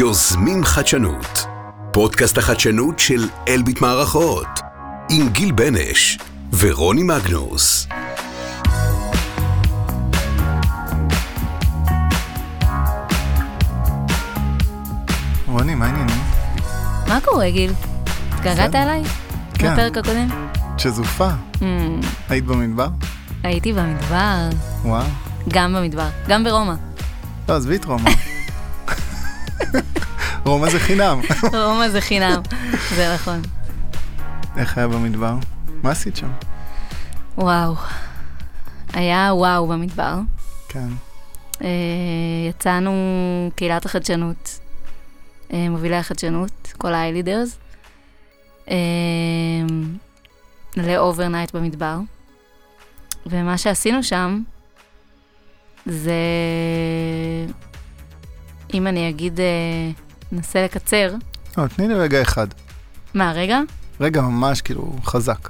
יוזמים 0.00 0.64
חדשנות, 0.64 1.46
פודקאסט 1.92 2.38
החדשנות 2.38 2.98
של 2.98 3.28
אלביט 3.48 3.80
מערכות, 3.80 4.46
עם 5.10 5.28
גיל 5.28 5.52
בנש 5.52 6.18
ורוני 6.58 7.02
מגנוס. 7.02 7.88
רוני, 15.46 15.74
מה 15.74 15.86
העניינים? 15.86 16.22
מה 17.08 17.18
קורה, 17.24 17.50
גיל? 17.50 17.72
התגעגעת 18.32 18.68
בסדר. 18.68 18.82
אליי? 18.82 19.02
כן. 19.54 19.72
בפרק 19.72 19.96
הקודם? 19.96 20.28
שזופה. 20.78 21.30
Mm, 21.54 21.62
היית 22.28 22.44
במדבר? 22.44 22.88
הייתי 23.42 23.72
במדבר, 23.72 24.48
וואו. 24.82 25.06
גם 25.48 25.74
במדבר, 25.74 26.08
גם 26.28 26.44
ברומא. 26.44 26.74
לא, 27.48 27.56
עזבי 27.56 27.76
את 27.76 27.84
רומא. 27.84 28.10
רומא 30.48 30.70
זה 30.70 30.78
חינם. 30.78 31.20
רומא 31.52 31.88
זה 31.88 32.00
חינם, 32.00 32.42
זה 32.96 33.14
נכון. 33.14 33.42
איך 34.56 34.78
היה 34.78 34.88
במדבר? 34.88 35.34
מה 35.82 35.90
עשית 35.90 36.16
שם? 36.16 36.30
וואו. 37.38 37.74
היה 38.92 39.30
וואו 39.34 39.66
במדבר. 39.66 40.18
כן. 40.68 40.88
אה, 41.62 41.68
יצאנו 42.48 42.92
קהילת 43.54 43.86
החדשנות, 43.86 44.60
אה, 45.52 45.68
מובילי 45.68 45.96
החדשנות, 45.96 46.72
כל 46.78 46.94
ה-i-leaders, 46.94 47.50
אה, 48.70 48.76
ל 50.76 50.84
overnight 50.84 51.54
במדבר. 51.54 51.98
ומה 53.26 53.58
שעשינו 53.58 54.02
שם 54.02 54.42
זה, 55.86 56.12
אם 58.74 58.86
אני 58.86 59.08
אגיד, 59.08 59.40
אה, 59.40 59.90
ננסה 60.32 60.64
לקצר, 60.64 61.14
לא, 61.58 61.66
תני 61.66 61.88
לי 61.88 61.94
רגע 61.94 62.22
אחד. 62.22 62.46
מה, 63.14 63.32
רגע? 63.32 63.60
רגע 64.00 64.20
ממש 64.20 64.62
כאילו 64.62 64.96
חזק. 65.04 65.48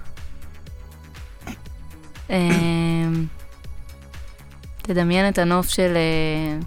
אה, 2.31 2.39
תדמיין 4.83 5.29
את 5.29 5.39
הנוף 5.39 5.69
של, 5.69 5.97
אה, 5.97 6.59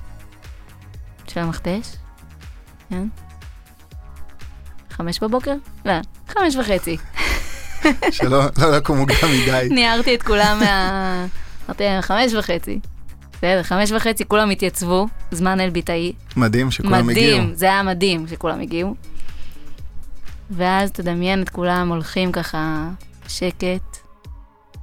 של 1.27 1.39
המכתש, 1.39 1.95
כן? 2.89 3.07
חמש 4.89 5.19
בבוקר? 5.19 5.53
לא, 5.85 5.93
חמש 6.27 6.55
וחצי. 6.55 6.97
שלא 8.11 8.43
לא 8.57 8.77
לקום 8.77 8.97
מוקדם 8.97 9.29
מדי. 9.41 9.67
ניערתי 9.75 10.15
את 10.15 10.23
כולם 10.23 10.59
מה... 10.59 11.25
אמרתי 11.65 11.83
להם, 11.83 12.01
חמש 12.01 12.33
וחצי. 12.33 12.79
בסדר, 13.41 13.63
חמש 13.63 13.91
וחצי 13.91 14.25
כולם 14.25 14.49
התייצבו, 14.49 15.07
זמן 15.31 15.59
אלביטאי. 15.59 16.13
מדהים 16.37 16.71
שכולם 16.71 17.09
הגיעו. 17.09 17.37
מדהים, 17.37 17.55
זה 17.55 17.65
היה 17.65 17.83
מדהים 17.83 18.27
שכולם 18.27 18.59
הגיעו. 18.59 18.95
ואז 20.51 20.91
תדמיין 20.91 21.41
את 21.41 21.49
כולם 21.49 21.89
הולכים 21.89 22.31
ככה 22.31 22.89
שקט, 23.27 23.97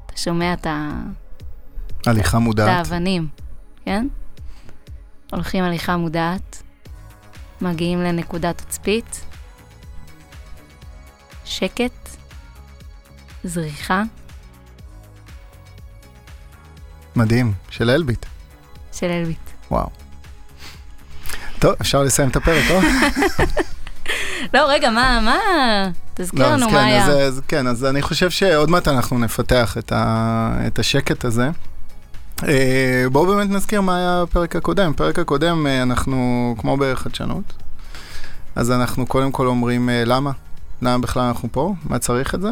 אתה 0.06 0.16
שומע 0.16 0.52
את 0.52 0.66
ה... 0.66 0.90
הליכה 2.06 2.38
את 2.38 2.42
מודעת. 2.42 2.68
האבנים, 2.68 3.28
כן? 3.84 4.06
הולכים 5.32 5.64
הליכה 5.64 5.96
מודעת, 5.96 6.62
מגיעים 7.60 8.02
לנקודת 8.02 8.58
תצפית, 8.58 9.24
שקט, 11.44 12.08
זריחה 13.44 14.02
מדהים. 17.16 17.52
של 17.70 17.90
אלביט. 17.90 18.26
של 19.00 19.06
אלביט. 19.06 19.38
וואו. 19.70 19.88
טוב, 21.58 21.74
אפשר 21.80 22.02
לסיים 22.02 22.28
את 22.28 22.36
הפרק, 22.36 22.64
לא? 22.70 22.80
לא, 24.54 24.64
רגע, 24.68 24.90
מה, 24.90 25.20
מה? 25.20 25.38
תזכיר 26.14 26.48
לא, 26.48 26.52
לנו 26.52 26.66
כן, 26.66 26.74
מה 26.74 26.84
היה. 26.84 27.06
אז, 27.06 27.18
אז, 27.18 27.40
כן, 27.48 27.66
אז 27.66 27.84
אני 27.84 28.02
חושב 28.02 28.30
שעוד 28.30 28.70
מעט 28.70 28.88
אנחנו 28.88 29.18
נפתח 29.18 29.78
את, 29.78 29.92
ה, 29.92 30.54
את 30.66 30.78
השקט 30.78 31.24
הזה. 31.24 31.50
אה, 32.44 33.04
בואו 33.12 33.26
באמת 33.26 33.50
נזכיר 33.50 33.80
מה 33.80 33.96
היה 33.96 34.22
הפרק 34.22 34.56
הקודם. 34.56 34.92
בפרק 34.92 35.18
הקודם 35.18 35.66
אה, 35.66 35.82
אנחנו, 35.82 36.54
כמו 36.58 36.76
בחדשנות, 36.76 37.52
אז 38.56 38.70
אנחנו 38.70 39.06
קודם 39.06 39.32
כל 39.32 39.46
אומרים 39.46 39.90
אה, 39.90 40.02
למה, 40.06 40.30
למה 40.82 40.98
בכלל 40.98 41.22
אנחנו 41.22 41.48
פה, 41.52 41.74
מה 41.84 41.98
צריך 41.98 42.34
את 42.34 42.40
זה. 42.40 42.50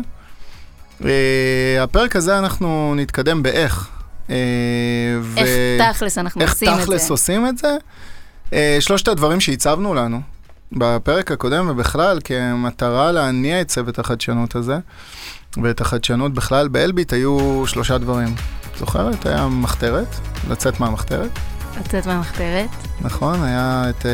הפרק 1.81 2.17
הזה 2.17 2.39
אנחנו 2.39 2.95
נתקדם 2.97 3.43
באיך. 3.43 3.89
אה, 4.31 4.35
ו- 5.23 5.39
איך 5.39 5.49
תכלס 5.97 6.19
אנחנו 6.19 6.41
איך 6.41 6.53
עושים 6.53 6.69
את 6.69 6.81
תכלס 6.81 7.07
זה. 7.07 7.13
עושים 7.13 7.47
את 7.47 7.59
זה? 7.59 7.77
אה, 8.53 8.77
שלושת 8.81 9.09
הדברים 9.09 9.41
שהצבנו 9.41 9.95
לנו 9.95 10.21
בפרק 10.73 11.33
הקודם 11.33 11.69
ובכלל 11.71 12.19
כמטרה 12.25 13.13
להניע 13.13 13.61
את 13.61 13.69
צוות 13.69 13.99
החדשנות 13.99 14.55
הזה 14.55 14.79
ואת 15.63 15.81
החדשנות 15.81 16.35
בכלל 16.35 16.69
באלביט 16.69 17.13
היו 17.13 17.63
שלושה 17.67 17.99
דברים. 17.99 18.35
זוכרת? 18.79 19.27
היה 19.27 19.47
מחתרת, 19.49 20.07
לצאת 20.51 20.81
מהמחתרת, 20.81 21.31
לצאת 21.81 22.07
מהמחתרת, 22.07 22.69
נכון? 23.01 23.43
היה 23.45 23.85
את... 23.91 24.07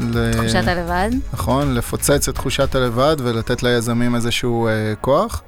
ל- 0.00 0.32
תחושת 0.32 0.68
הלבד. 0.68 1.10
נכון, 1.32 1.74
לפוצץ 1.74 2.28
את 2.28 2.34
תחושת 2.34 2.74
הלבד 2.74 3.16
ולתת 3.18 3.62
ליזמים 3.62 4.14
איזשהו 4.14 4.68
אה, 4.68 4.72
כוח. 5.00 5.42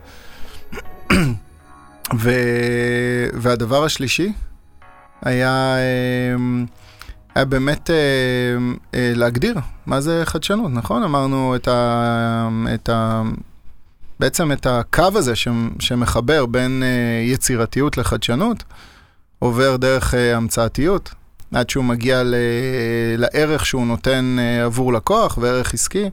ו... 2.17 2.31
והדבר 3.35 3.85
השלישי 3.85 4.33
היה, 5.23 5.77
אה, 5.77 6.65
היה 7.35 7.45
באמת 7.45 7.91
אה, 7.91 7.97
אה, 8.95 9.13
להגדיר 9.15 9.57
מה 9.87 10.01
זה 10.01 10.23
חדשנות, 10.25 10.71
נכון? 10.73 11.03
אמרנו 11.03 11.57
את 11.57 11.69
ה... 11.69 12.49
את 12.75 12.89
ה... 12.89 13.23
בעצם 14.21 14.53
את 14.53 14.67
הקו 14.67 15.05
הזה 15.15 15.37
ש... 15.37 15.49
שמחבר 15.79 16.47
בין 16.47 16.83
אה, 16.83 17.23
יצירתיות 17.25 17.99
לחדשנות, 17.99 18.65
עובר 19.39 19.77
דרך 19.77 20.15
המצאתיות, 20.35 21.15
עד 21.55 21.71
שהוא 21.71 21.85
מגיע 21.85 22.23
ל... 22.23 22.35
לערך 23.17 23.67
שהוא 23.67 23.87
נותן 23.87 24.37
עבור 24.65 24.93
לקוח 24.93 25.39
וערך 25.41 25.75
עסקי. 25.75 26.11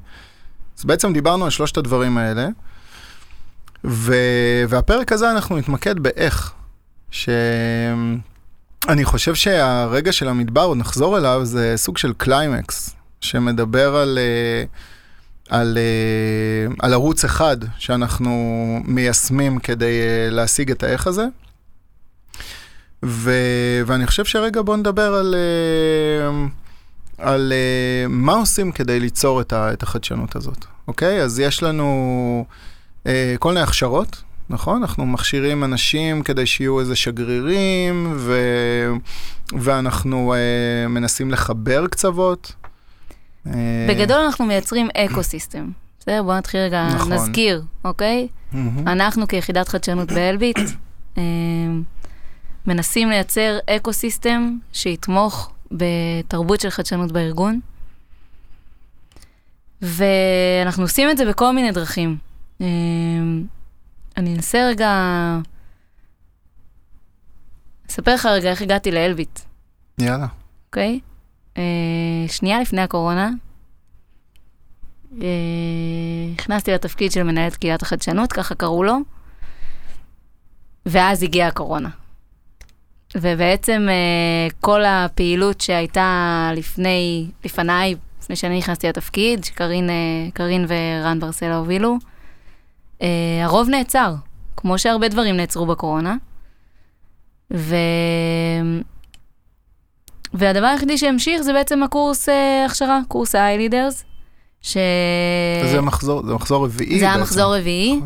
אז 0.79 0.85
בעצם 0.85 1.13
דיברנו 1.13 1.45
על 1.45 1.50
שלושת 1.50 1.77
הדברים 1.77 2.17
האלה, 2.17 2.47
ו... 3.88 4.13
והפרק 4.69 5.12
הזה 5.12 5.31
אנחנו 5.31 5.57
נתמקד 5.57 6.00
באיך. 6.00 6.53
שאני 7.12 8.16
חושב 9.03 9.35
שהרגע 9.35 10.12
של 10.12 10.28
המדבר, 10.28 10.62
עוד 10.62 10.78
נחזור 10.78 11.18
אליו, 11.18 11.41
זה 11.44 11.73
סוג 11.75 11.97
של 11.97 12.13
קליימקס, 12.18 12.95
שמדבר 13.22 13.95
על, 13.95 14.19
אה, 14.22 14.63
על, 15.59 15.78
אה, 15.78 16.74
על 16.79 16.94
ערוץ 16.94 17.25
אחד 17.25 17.57
שאנחנו 17.78 18.34
מיישמים 18.85 19.59
כדי 19.59 20.01
אה, 20.01 20.29
להשיג 20.29 20.72
את 20.72 20.84
האיך 20.84 21.07
הזה. 21.07 21.25
ו... 23.06 23.31
ואני 23.85 24.07
חושב 24.07 24.25
שרגע 24.25 24.62
בוא 24.62 24.78
נדבר 24.78 25.13
על, 25.13 25.35
על 27.18 27.53
מה 28.09 28.34
עושים 28.34 28.72
כדי 28.72 29.00
ליצור 29.00 29.41
את, 29.41 29.84
החדשנות 29.84 30.35
הזאת, 30.35 30.66
אוקיי? 30.88 31.22
אז 31.22 31.40
יש 31.40 31.63
לנו 31.63 32.45
כל 33.40 33.50
מיני 33.50 33.62
הכשרות, 33.62 34.22
נכון? 34.50 34.82
אנחנו 34.82 35.06
מכשירים 35.06 35.64
אנשים 35.64 36.24
כדי 36.24 36.46
שיהיו 36.46 36.80
איזה 36.80 36.96
שגרירים, 36.96 38.14
ו... 38.16 38.40
ואנחנו 39.54 40.34
אה, 40.34 40.88
מנסים 40.88 41.32
לחבר 41.32 41.88
קצוות. 41.88 42.54
אה, 43.48 43.52
בגדול 43.90 44.18
אנחנו 44.18 44.46
מייצרים 44.46 44.88
eco-system. 44.97 45.69
בסדר? 46.00 46.24
בואו 46.24 46.38
נתחיל 46.38 46.60
רגע, 46.60 46.88
נכון. 46.96 47.14
נזכיר, 47.14 47.62
אוקיי? 47.86 48.28
אנחנו 48.88 49.28
כיחידת 49.28 49.68
חדשנות 49.68 50.12
באלביט 50.12 50.60
אה, 51.18 51.24
מנסים 52.68 53.10
לייצר 53.10 53.58
eco-system 53.69 54.57
שיתמוך 54.74 55.51
בתרבות 55.72 56.62
של 56.62 56.69
חדשנות 56.69 57.12
בארגון. 57.12 57.60
ואנחנו 59.81 60.84
עושים 60.84 61.10
את 61.10 61.18
זה 61.18 61.25
בכל 61.25 61.51
מיני 61.51 61.72
דרכים. 61.72 62.18
אה, 62.62 62.68
אני 64.18 64.36
אנסה 64.36 64.68
רגע... 64.69 64.90
אספר 67.90 68.13
לך 68.13 68.25
רגע 68.25 68.50
איך 68.50 68.62
הגעתי 68.62 68.92
לאלביט. 68.92 69.40
יאללה. 70.00 70.28
אוקיי? 70.68 71.00
אה, 71.57 71.63
שנייה 72.28 72.62
לפני 72.62 72.81
הקורונה, 72.81 73.30
אה, 75.22 75.28
נכנסתי 76.34 76.72
לתפקיד 76.72 77.12
של 77.12 77.24
מנהלת 77.24 77.56
קהילת 77.56 77.81
החדשנות, 77.81 78.34
ככה 78.34 78.56
קראו 78.56 78.84
לו, 78.84 78.98
ואז 80.86 81.24
הגיעה 81.24 81.48
הקורונה. 81.48 81.90
ובעצם 83.16 83.88
אה, 83.90 84.48
כל 84.62 84.86
הפעילות 84.86 85.62
שהייתה 85.62 86.51
לפני, 86.56 87.30
לפניי, 87.46 87.96
לפני 88.22 88.36
שאני 88.36 88.58
נכנסתי 88.58 88.88
לתפקיד, 88.88 89.44
שקרין 89.44 89.90
קרין 90.34 90.66
ורן 90.68 91.19
ברסלה 91.19 91.58
הובילו, 91.58 91.98
הרוב 93.44 93.69
נעצר, 93.69 94.13
כמו 94.57 94.77
שהרבה 94.77 95.07
דברים 95.07 95.38
נעצרו 95.38 95.65
בקורונה. 95.65 96.15
ו... 97.53 97.75
והדבר 100.33 100.65
היחידי 100.65 100.97
שהמשיך 100.97 101.42
זה 101.42 101.53
בעצם 101.53 101.83
הקורס 101.83 102.30
אה, 102.30 102.65
הכשרה, 102.65 103.00
קורס 103.07 103.36
ה-i-leaders, 103.36 104.03
ש... 104.62 104.77
זה 105.71 105.81
מחזור, 105.81 106.27
זה 106.27 106.33
מחזור 106.33 106.65
רביעי 106.65 107.00
זה 107.00 107.06
היה. 107.06 107.18
מחזור 107.18 107.56
רביעי. 107.57 108.00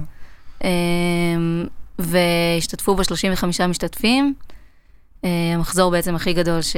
אמ, 0.63 1.65
והשתתפו 1.99 2.95
בו 2.95 3.03
35 3.03 3.61
משתתפים. 3.61 4.33
אה, 5.23 5.29
המחזור 5.53 5.91
בעצם 5.91 6.15
הכי 6.15 6.33
גדול 6.33 6.61
ש... 6.61 6.75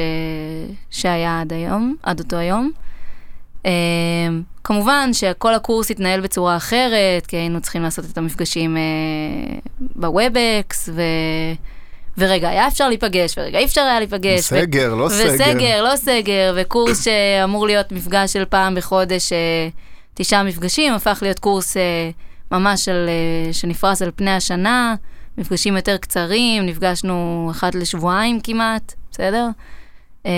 שהיה 0.89 1.41
עד 1.41 1.53
היום, 1.53 1.95
עד 2.03 2.19
אותו 2.19 2.35
היום. 2.37 2.71
אמ, 3.65 4.41
כמובן 4.63 5.09
שכל 5.13 5.53
הקורס 5.53 5.91
התנהל 5.91 6.21
בצורה 6.21 6.57
אחרת, 6.57 7.25
כי 7.27 7.37
היינו 7.37 7.61
צריכים 7.61 7.83
לעשות 7.83 8.05
את 8.11 8.17
המפגשים 8.17 8.77
אה, 8.77 8.81
ב 9.79 9.95
Webex, 9.95 10.89
ו... 10.93 11.01
ורגע, 12.17 12.49
היה 12.49 12.67
אפשר 12.67 12.87
להיפגש, 12.89 13.37
ורגע 13.37 13.59
אי 13.59 13.65
אפשר 13.65 13.81
היה 13.81 13.99
להיפגש. 13.99 14.39
ו- 14.39 14.41
סגר, 14.41 14.95
לא 14.95 15.09
סגר. 15.09 15.33
וסגר, 15.33 15.83
לא 15.83 15.95
סגר, 15.95 16.53
וקורס 16.57 17.05
שאמור 17.05 17.65
להיות 17.67 17.91
מפגש 17.91 18.33
של 18.33 18.45
פעם 18.45 18.75
בחודש, 18.75 19.33
אה, 19.33 19.69
תשעה 20.13 20.43
מפגשים, 20.43 20.93
הפך 20.93 21.19
להיות 21.21 21.39
קורס 21.39 21.77
אה, 21.77 22.09
ממש 22.51 22.85
של, 22.85 23.09
שנפרס 23.51 24.01
על 24.01 24.11
פני 24.15 24.31
השנה, 24.31 24.95
מפגשים 25.37 25.75
יותר 25.75 25.97
קצרים, 25.97 26.65
נפגשנו 26.65 27.47
אחת 27.51 27.75
לשבועיים 27.75 28.39
כמעט, 28.41 28.93
בסדר? 29.11 29.47
אה, 30.25 30.31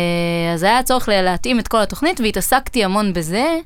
אז 0.54 0.64
היה 0.64 0.84
צורך 0.84 1.10
להתאים 1.12 1.60
את 1.60 1.68
כל 1.68 1.82
התוכנית, 1.82 2.20
והתעסקתי 2.20 2.84
המון 2.84 3.14
בזה, 3.14 3.60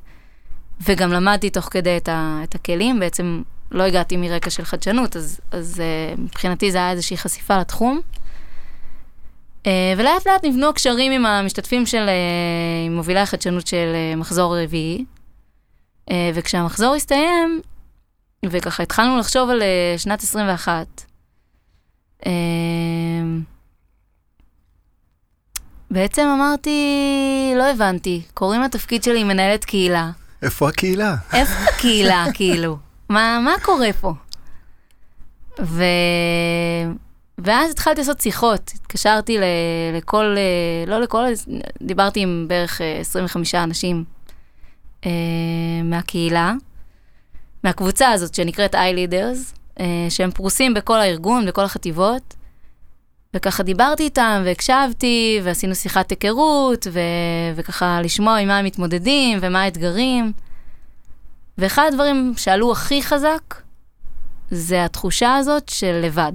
וגם 0.80 1.12
למדתי 1.12 1.50
תוך 1.50 1.68
כדי 1.70 1.96
את, 1.96 2.08
ה, 2.08 2.40
את 2.44 2.54
הכלים, 2.54 3.00
בעצם 3.00 3.42
לא 3.70 3.82
הגעתי 3.82 4.16
מרקע 4.16 4.50
של 4.50 4.64
חדשנות, 4.64 5.16
אז, 5.16 5.40
אז 5.50 5.80
אה, 5.80 6.14
מבחינתי 6.18 6.72
זה 6.72 6.78
היה 6.78 6.90
איזושהי 6.90 7.16
חשיפה 7.16 7.58
לתחום. 7.58 8.00
אה, 9.66 9.94
ולאט 9.96 10.26
לאט 10.26 10.44
נבנו 10.44 10.68
הקשרים 10.68 11.12
עם 11.12 11.26
המשתתפים 11.26 11.86
של, 11.86 12.08
עם 12.86 12.96
מובילי 12.96 13.20
החדשנות 13.20 13.66
של 13.66 13.94
מחזור 14.16 14.58
רביעי. 14.58 15.04
וכשהמחזור 16.34 16.94
הסתיים, 16.94 17.60
וככה 18.46 18.82
התחלנו 18.82 19.18
לחשוב 19.18 19.50
על 19.50 19.62
שנת 19.96 20.22
21, 20.22 20.86
אה, 22.26 22.32
בעצם 25.90 26.26
אמרתי, 26.36 26.78
לא 27.56 27.70
הבנתי, 27.70 28.22
קוראים 28.34 28.62
לתפקיד 28.62 29.02
שלי 29.02 29.24
מנהלת 29.24 29.64
קהילה. 29.64 30.10
איפה 30.42 30.68
הקהילה? 30.68 31.14
איפה 31.34 31.52
הקהילה, 31.68 32.24
כאילו? 32.34 32.76
מה, 33.08 33.38
מה 33.44 33.54
קורה 33.62 33.92
פה? 34.00 34.12
ו... 35.60 35.84
ואז 37.38 37.70
התחלתי 37.70 38.00
לעשות 38.00 38.20
שיחות. 38.20 38.70
התקשרתי 38.74 39.38
ל... 39.38 39.42
לכל, 39.96 40.34
אה, 40.36 40.90
לא 40.90 41.00
לכל, 41.00 41.24
דיברתי 41.82 42.20
עם 42.20 42.44
בערך 42.48 42.80
אה, 42.80 42.98
25 43.00 43.54
אנשים 43.54 44.04
אה, 45.06 45.10
מהקהילה, 45.84 46.54
מהקבוצה 47.64 48.10
הזאת 48.10 48.34
שנקראת 48.34 48.74
i-leaders, 48.74 49.56
אה, 49.80 50.06
שהם 50.08 50.30
פרוסים 50.30 50.74
בכל 50.74 51.00
הארגון, 51.00 51.46
בכל 51.46 51.64
החטיבות. 51.64 52.34
וככה 53.34 53.62
דיברתי 53.62 54.02
איתם, 54.02 54.42
והקשבתי, 54.44 55.40
ועשינו 55.44 55.74
שיחת 55.74 56.10
היכרות, 56.10 56.86
ו... 56.92 57.00
וככה 57.56 58.00
לשמוע 58.02 58.36
עם 58.36 58.48
מה 58.48 58.58
הם 58.58 58.64
מתמודדים, 58.64 59.38
ומה 59.42 59.62
האתגרים. 59.62 60.32
ואחד 61.58 61.82
הדברים 61.88 62.34
שעלו 62.36 62.72
הכי 62.72 63.02
חזק, 63.02 63.54
זה 64.50 64.84
התחושה 64.84 65.36
הזאת 65.36 65.68
של 65.68 66.00
לבד. 66.04 66.32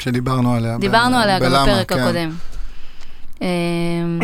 שדיברנו 0.00 0.54
עליה. 0.54 0.78
ב- 0.78 0.80
דיברנו 0.80 1.16
עליה 1.16 1.38
גם 1.38 1.52
בפרק 1.52 1.92
כן. 1.92 2.00
הקודם. 2.00 2.36
אמ, 3.40 4.20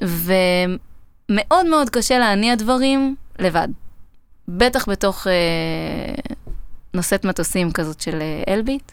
ומאוד 0.00 1.66
מאוד 1.70 1.90
קשה 1.90 2.18
להניע 2.18 2.54
דברים 2.54 3.16
לבד. 3.38 3.68
בטח 4.48 4.88
בתוך 4.88 5.26
אה, 5.26 5.32
נושאת 6.94 7.24
מטוסים 7.24 7.72
כזאת 7.72 8.00
של 8.00 8.20
אה, 8.20 8.54
אלביט. 8.54 8.92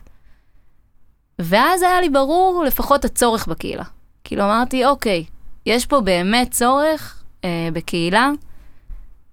ואז 1.40 1.82
היה 1.82 2.02
לי 2.02 2.10
ברור 2.10 2.64
לפחות 2.68 3.06
הצורך 3.06 3.48
בקהילה. 3.48 3.84
כאילו 4.24 4.44
אמרתי, 4.44 4.86
אוקיי, 4.86 5.26
יש 5.66 5.86
פה 5.86 6.02
באמת 6.02 6.52
צורך 6.52 7.24
אה, 7.44 7.70
בקהילה, 7.74 8.30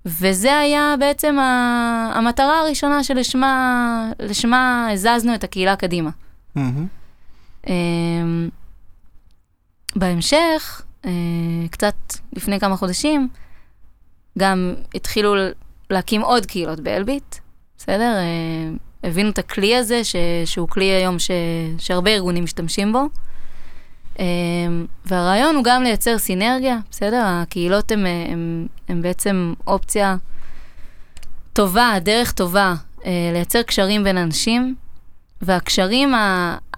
וזה 0.07 0.59
היה 0.59 0.95
בעצם 0.99 1.39
ה- 1.39 2.13
המטרה 2.15 2.59
הראשונה 2.61 3.05
שלשמה 3.05 4.11
לשמה 4.19 4.89
הזזנו 4.93 5.35
את 5.35 5.45
הקהילה 5.45 5.77
קדימה. 5.77 6.11
מהמם. 6.55 6.87
אמ, 7.67 8.49
בהמשך, 9.97 10.83
אה, 11.05 11.11
קצת 11.71 11.95
לפני 12.33 12.61
כמה 12.61 12.77
חודשים, 12.77 13.29
גם 14.39 14.75
התחילו 14.95 15.35
להקים 15.91 16.21
עוד 16.23 16.47
קהילות 16.47 16.81
באלביט, 16.81 17.37
בסדר? 17.79 18.15
אה, 18.17 18.71
הבינו 19.05 19.31
את 19.31 19.39
הכלי 19.39 19.77
הזה, 19.77 20.05
ש, 20.05 20.17
שהוא 20.45 20.69
כלי 20.69 20.85
היום 20.85 21.19
ש, 21.19 21.31
שהרבה 21.79 22.11
ארגונים 22.11 22.45
משתמשים 22.45 22.93
בו. 22.93 23.09
אה, 24.19 24.25
והרעיון 25.07 25.57
הוא 25.57 25.65
גם 25.65 25.83
לייצר 25.83 26.19
סינרגיה, 26.19 26.79
בסדר? 26.91 27.23
הקהילות 27.27 27.93
הן 28.89 29.03
בעצם 29.03 29.55
אופציה 29.67 30.17
טובה, 31.53 31.93
דרך 32.03 32.33
טובה 32.33 32.75
אה, 33.05 33.31
לייצר 33.33 33.63
קשרים 33.63 34.05
בין 34.05 34.19
אנשים, 34.19 34.75
והקשרים 35.43 36.15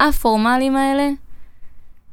הא-פורמליים 0.00 0.76
האלה 0.76 1.09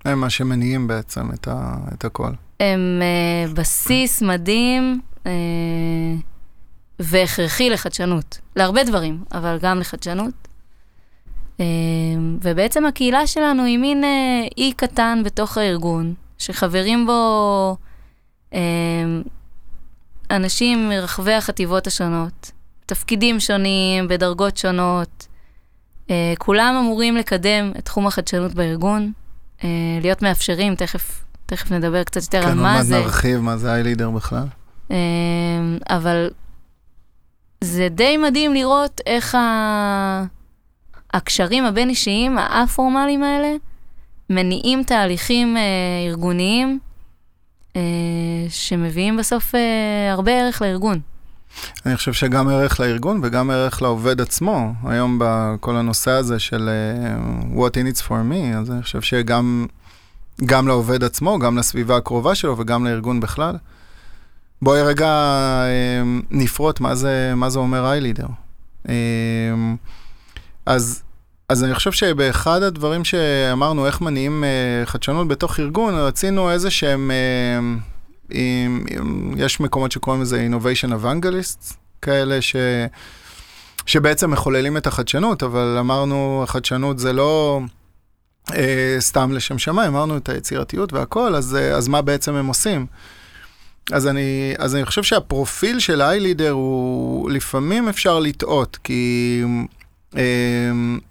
הם 0.06 0.22
מה 0.22 0.30
שמניעים 0.30 0.88
בעצם 0.88 1.32
את, 1.34 1.48
ה, 1.48 1.78
את 1.94 2.06
הכל. 2.06 2.32
הם 2.60 3.02
אה, 3.02 3.54
בסיס 3.54 4.22
מדהים 4.22 5.02
אה, 5.26 5.32
והכרחי 7.02 7.70
לחדשנות, 7.70 8.38
להרבה 8.56 8.84
דברים, 8.84 9.24
אבל 9.32 9.58
גם 9.62 9.80
לחדשנות. 9.80 10.48
אה, 11.60 11.66
ובעצם 12.42 12.86
הקהילה 12.86 13.28
שלנו 13.28 13.64
היא 13.64 13.78
מין 13.78 14.04
אה, 14.04 14.48
אי 14.58 14.74
קטן 14.76 15.22
בתוך 15.26 15.58
הארגון, 15.58 16.14
שחברים 16.38 17.06
בו 17.06 17.78
אה, 18.54 18.60
אנשים 20.32 20.90
מרחבי 20.90 21.34
החטיבות 21.34 21.88
השונות, 21.88 22.52
תפקידים 22.86 23.40
שונים, 23.40 24.08
בדרגות 24.08 24.58
שונות. 24.58 25.28
כולם 26.38 26.76
אמורים 26.80 27.16
לקדם 27.16 27.72
את 27.80 27.86
תחום 27.86 28.08
החדשנות 28.08 28.54
בארגון, 28.54 29.12
להיות 30.02 30.22
מאפשרים, 30.22 30.76
תכף, 30.76 31.24
תכף 31.46 31.72
נדבר 31.72 32.04
קצת 32.04 32.22
יותר 32.22 32.38
על 32.38 32.44
כן, 32.44 32.50
עוד 32.50 32.58
מה 32.58 32.74
מעט 32.74 32.86
זה. 32.86 33.00
נרחיב 33.00 33.40
מה 33.40 33.58
זה 33.58 33.74
איי-לידר 33.74 34.10
בכלל. 34.10 34.48
אבל 35.90 36.30
זה 37.64 37.88
די 37.90 38.18
מדהים 38.18 38.54
לראות 38.54 39.02
איך 39.06 39.36
ה... 39.36 40.24
הקשרים 41.14 41.66
הבין-אישיים, 41.66 42.38
הא-פורמליים 42.38 43.24
האלה, 43.24 43.56
מניעים 44.30 44.84
תהליכים 44.84 45.58
אה, 45.58 45.62
ארגוניים 46.08 46.80
אה, 47.76 47.82
שמביאים 48.50 49.18
בסוף 49.18 49.56
אה, 49.56 50.12
הרבה 50.12 50.32
ערך 50.32 50.62
לארגון. 50.62 51.00
אני 51.86 51.96
חושב 51.96 52.14
שגם 52.14 52.48
ערך 52.48 52.80
לארגון 52.80 53.20
וגם 53.24 53.50
ערך 53.50 53.82
לעובד 53.82 54.22
עצמו. 54.22 54.74
היום 54.84 55.20
בכל 55.22 55.76
הנושא 55.76 56.12
הזה 56.12 56.40
של 56.40 56.70
uh, 56.70 57.58
what 57.58 57.74
in 57.74 57.96
it's 57.96 58.02
for 58.02 58.32
me, 58.32 58.58
אז 58.58 58.72
אני 58.72 58.84
חושב 58.84 59.02
שגם 59.02 59.66
גם 60.46 60.68
לעובד 60.68 61.04
עצמו, 61.04 61.40
גם 61.40 61.58
לסביבה 61.58 61.98
הקרובה 61.98 62.36
שלו 62.36 62.58
וגם 62.58 62.86
לארגון 62.86 63.20
בכלל. 63.20 63.56
בואי 64.62 64.82
רגע 64.82 65.08
uh, 65.64 66.26
נפרוט 66.32 66.80
מה 66.80 66.96
זה, 66.96 67.34
מה 67.36 67.50
זה 67.50 67.60
אומר 67.60 67.92
איי-לידר. 67.92 68.28
Uh, 68.88 68.90
אז, 70.66 71.04
אז 71.50 71.64
אני 71.64 71.76
חושב 71.76 71.92
שבאחד 71.92 72.64
הדברים 72.64 73.04
שאמרנו, 73.04 73.86
איך 73.88 74.02
מניעים 74.02 74.44
uh, 74.44 74.86
חדשנות 74.86 75.28
בתוך 75.28 75.60
ארגון, 75.60 75.94
רצינו 75.94 76.52
איזה 76.52 76.72
שהם... 76.72 77.12
Uh, 77.12 77.92
עם, 78.32 78.86
עם, 78.90 79.34
יש 79.38 79.60
מקומות 79.60 79.92
שקוראים 79.92 80.22
לזה 80.22 80.48
innovation 80.50 80.90
evangelists, 80.90 81.74
כאלה 82.02 82.42
ש, 82.42 82.56
שבעצם 83.86 84.32
מחוללים 84.32 84.78
את 84.78 84.88
החדשנות, 84.88 85.44
אבל 85.44 85.78
אמרנו, 85.80 86.44
החדשנות 86.44 87.00
זה 87.00 87.14
לא 87.14 87.62
אה, 88.54 88.96
סתם 89.00 89.32
לשם 89.32 89.58
שמיים, 89.58 89.96
אמרנו 89.96 90.18
את 90.18 90.30
היצירתיות 90.30 90.94
והכל, 90.94 91.36
אז, 91.36 91.56
אה, 91.56 91.76
אז 91.76 91.88
מה 91.88 92.02
בעצם 92.02 92.36
הם 92.36 92.48
עושים? 92.48 92.86
אז 93.92 94.08
אני, 94.08 94.54
אז 94.58 94.76
אני 94.76 94.86
חושב 94.86 95.04
שהפרופיל 95.04 95.80
של 95.80 96.02
ה-i-leader 96.02 96.50
הוא, 96.50 97.32
לפעמים 97.32 97.90
אפשר 97.90 98.20
לטעות, 98.20 98.78
כי 98.84 99.44
אה, 100.18 100.22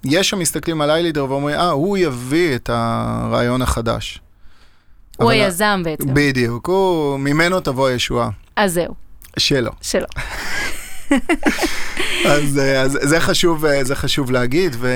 יש 0.05 0.31
שמסתכלים 0.31 0.81
על 0.81 0.91
ה-i-leader 0.91 1.21
ואומרים, 1.21 1.57
אה, 1.57 1.71
הוא 1.71 1.99
יביא 1.99 2.55
את 2.55 2.71
הרעיון 2.73 3.63
החדש. 3.63 4.21
הוא 5.19 5.31
היזם 5.31 5.83
בעצם. 5.85 6.15
בדיוק, 6.15 6.69
הוא, 6.69 7.19
ממנו 7.19 7.61
תבוא 7.61 7.89
הישועה. 7.89 8.31
אז 8.57 8.73
זהו, 8.75 8.95
שלו. 9.39 9.71
שלא. 9.83 10.07
אז, 12.27 12.59
אה, 12.59 12.81
אז 12.81 12.99
זה 13.03 13.21
חשוב, 13.21 13.65
אה, 13.65 13.85
זה 13.85 13.95
חשוב 13.95 14.31
להגיד, 14.31 14.77
ו... 14.79 14.93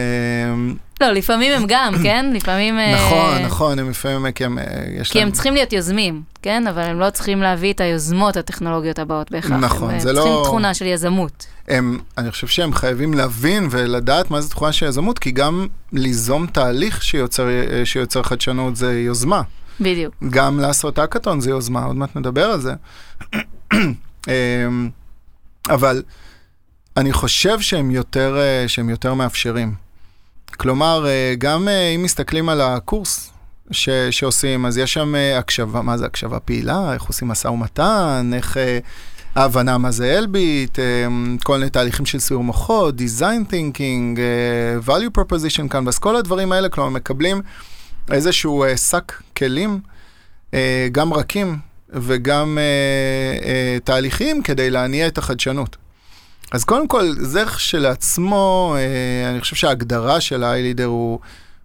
לא, 1.00 1.10
לפעמים 1.10 1.52
הם 1.52 1.64
גם, 1.68 1.94
כן? 2.02 2.30
לפעמים... 2.34 2.78
אה, 2.78 2.94
נכון, 2.94 3.42
נכון, 3.42 3.78
הם 3.78 3.90
לפעמים, 3.90 4.32
כי 4.32 4.44
הם, 4.44 4.58
יש 5.00 5.10
כי 5.10 5.18
להם... 5.18 5.26
הם 5.26 5.32
צריכים 5.32 5.54
להיות 5.54 5.72
יוזמים, 5.72 6.22
כן? 6.42 6.66
אבל 6.66 6.82
הם 6.82 7.00
לא 7.00 7.10
צריכים 7.10 7.40
להביא 7.42 7.72
את 7.72 7.80
היוזמות 7.80 8.36
הטכנולוגיות 8.36 8.98
הבאות 8.98 9.30
בהכרח. 9.30 9.52
נכון, 9.52 9.98
זה 9.98 10.08
הם 10.10 10.14
צריכים 10.16 10.32
לא- 10.32 10.42
תכונה 10.44 10.74
של 10.74 10.86
יזמות. 10.86 11.46
הם, 11.68 11.98
אני 12.18 12.30
חושב 12.30 12.46
שהם 12.46 12.72
חייבים 12.72 13.14
להבין 13.14 13.68
ולדעת 13.70 14.30
מה 14.30 14.40
זה 14.40 14.50
תכונה 14.50 14.72
של 14.72 14.86
יזמות, 14.86 15.18
כי 15.18 15.30
גם 15.30 15.66
ליזום 15.92 16.46
תהליך 16.46 17.02
שיוצר, 17.02 17.48
שיוצר 17.84 18.22
חדשנות 18.22 18.76
זה 18.76 19.00
יוזמה. 19.00 19.42
בדיוק. 19.80 20.14
גם 20.30 20.60
לעשות 20.60 20.98
האקתון 20.98 21.40
זה 21.40 21.50
יוזמה, 21.50 21.84
עוד 21.84 21.96
מעט 21.96 22.16
נדבר 22.16 22.44
על 22.50 22.60
זה. 22.60 22.74
אבל 25.70 26.02
אני 26.96 27.12
חושב 27.12 27.60
שהם 27.60 27.90
יותר, 27.90 28.36
אה, 28.38 28.68
שהם 28.68 28.90
יותר 28.90 29.14
מאפשרים. 29.14 29.74
כלומר, 30.56 31.06
אה, 31.06 31.34
גם 31.38 31.68
אה, 31.68 31.88
אם 31.88 32.02
מסתכלים 32.02 32.48
על 32.48 32.60
הקורס 32.60 33.30
ש, 33.70 33.88
שעושים, 34.10 34.66
אז 34.66 34.78
יש 34.78 34.92
שם 34.92 35.14
הקשבה, 35.38 35.82
מה 35.82 35.98
זה 35.98 36.06
הקשבה 36.06 36.40
פעילה, 36.40 36.92
איך 36.92 37.02
עושים 37.02 37.28
משא 37.28 37.48
ומתן, 37.48 38.30
איך 38.34 38.56
ההבנה 39.34 39.78
מה 39.78 39.90
זה 39.90 40.18
אלביט, 40.18 40.78
כל 41.42 41.58
מיני 41.58 41.70
תהליכים 41.70 42.06
של 42.06 42.18
סיור 42.18 42.44
מוחות, 42.44 42.94
design 42.94 43.50
thinking, 43.50 44.18
value 44.86 45.18
proposition 45.18 45.72
canvas, 45.72 46.00
כל 46.00 46.16
הדברים 46.16 46.52
האלה, 46.52 46.68
כלומר, 46.68 46.90
מקבלים 46.90 47.42
איזשהו 48.10 48.64
שק 48.76 49.12
כלים, 49.36 49.80
גם 50.92 51.12
רכים 51.12 51.58
וגם 51.94 52.58
אה, 52.58 53.48
אה, 53.48 53.78
תהליכים 53.84 54.42
כדי 54.42 54.70
להניע 54.70 55.06
את 55.06 55.18
החדשנות. 55.18 55.76
אז 56.52 56.64
קודם 56.64 56.88
כל, 56.88 57.12
זה 57.18 57.44
כשלעצמו, 57.44 58.76
אה, 58.78 59.30
אני 59.30 59.40
חושב 59.40 59.56
שההגדרה 59.56 60.20
של 60.20 60.44
ה-iLeader 60.44 60.84
הוא, 60.84 61.18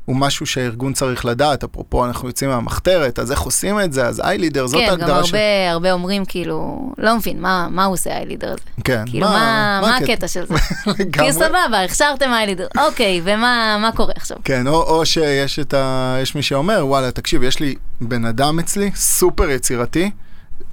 הוא 0.09 0.15
משהו 0.15 0.45
שהארגון 0.45 0.93
צריך 0.93 1.25
לדעת. 1.25 1.63
אפרופו, 1.63 2.05
אנחנו 2.05 2.27
יוצאים 2.27 2.49
מהמחתרת, 2.49 3.19
אז 3.19 3.31
איך 3.31 3.41
עושים 3.41 3.79
את 3.79 3.93
זה? 3.93 4.07
אז 4.07 4.19
iLeader, 4.19 4.65
זאת 4.65 4.79
כן, 4.79 4.85
גם 4.85 4.91
ההגדרה 4.91 5.19
הרבה, 5.19 5.71
הרבה 5.71 5.91
אומרים 5.91 6.25
כאילו, 6.25 6.89
לא 6.97 7.15
מבין, 7.15 7.41
מה, 7.41 7.67
מה 7.71 7.85
הוא 7.85 7.93
עושה 7.93 8.13
האיילידר 8.13 8.47
הזה? 8.47 8.61
כן, 8.83 9.03
כאילו, 9.05 9.27
מה, 9.27 9.79
מה 9.81 9.97
הקטע 9.97 10.27
של 10.27 10.45
זה? 10.45 10.53
לגמרי. 10.87 11.11
כאילו, 11.11 11.33
סבבה, 11.33 11.83
הכשרתם 11.85 12.29
האיילידר, 12.29 12.67
אוקיי, 12.77 13.21
ומה 13.23 13.77
מה 13.81 13.91
קורה 13.91 14.13
עכשיו? 14.15 14.37
כן, 14.43 14.67
או, 14.67 14.83
או 14.83 15.05
שיש 15.05 15.59
את 15.59 15.73
ה... 15.73 16.15
יש 16.21 16.35
מי 16.35 16.41
שאומר, 16.41 16.85
וואלה, 16.87 17.11
תקשיב, 17.11 17.43
יש 17.43 17.59
לי 17.59 17.75
בן 18.01 18.25
אדם 18.25 18.59
אצלי, 18.59 18.91
סופר 18.95 19.49
יצירתי, 19.49 20.11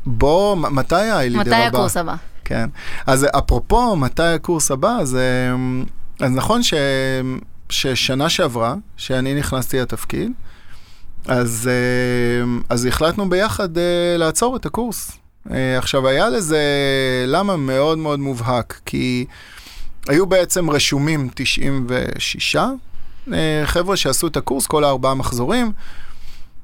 בוא, 0.07 0.57
מתי 0.57 0.95
ה-iLeader 0.95 1.41
הבא? 1.41 1.41
מתי 1.41 1.55
הקורס 1.55 1.97
הבא? 1.97 2.15
כן. 2.45 2.69
אז 3.07 3.27
אפרופו, 3.39 3.97
מתי 3.97 4.23
הקורס 4.23 4.71
הבא, 4.71 4.97
אז, 5.01 5.17
אמ, 5.55 5.85
אז 6.21 6.31
נכון 6.31 6.63
ש, 6.63 6.75
ששנה 7.71 8.29
שעברה, 8.29 8.75
שאני 8.97 9.35
נכנסתי 9.35 9.81
לתפקיד, 9.81 10.33
אז, 11.29 11.71
אמ, 12.43 12.61
אז 12.69 12.87
החלטנו 12.87 13.31
ביחד 13.31 13.79
אה, 13.79 14.17
לעצור 14.19 14.57
את 14.57 14.67
הקורס. 14.67 15.13
אה, 15.51 15.79
עכשיו, 15.79 16.09
היה 16.09 16.29
לזה 16.29 16.59
למה 17.27 17.57
מאוד 17.57 17.99
מאוד 17.99 18.19
מובהק, 18.19 18.81
כי 18.87 19.25
היו 20.09 20.27
בעצם 20.27 20.71
רשומים 20.71 21.29
96 21.35 22.57
אה, 23.33 23.63
חבר'ה 23.65 23.97
שעשו 23.97 24.27
את 24.27 24.37
הקורס, 24.37 24.67
כל 24.67 24.85
הארבעה 24.85 25.15
מחזורים. 25.15 25.73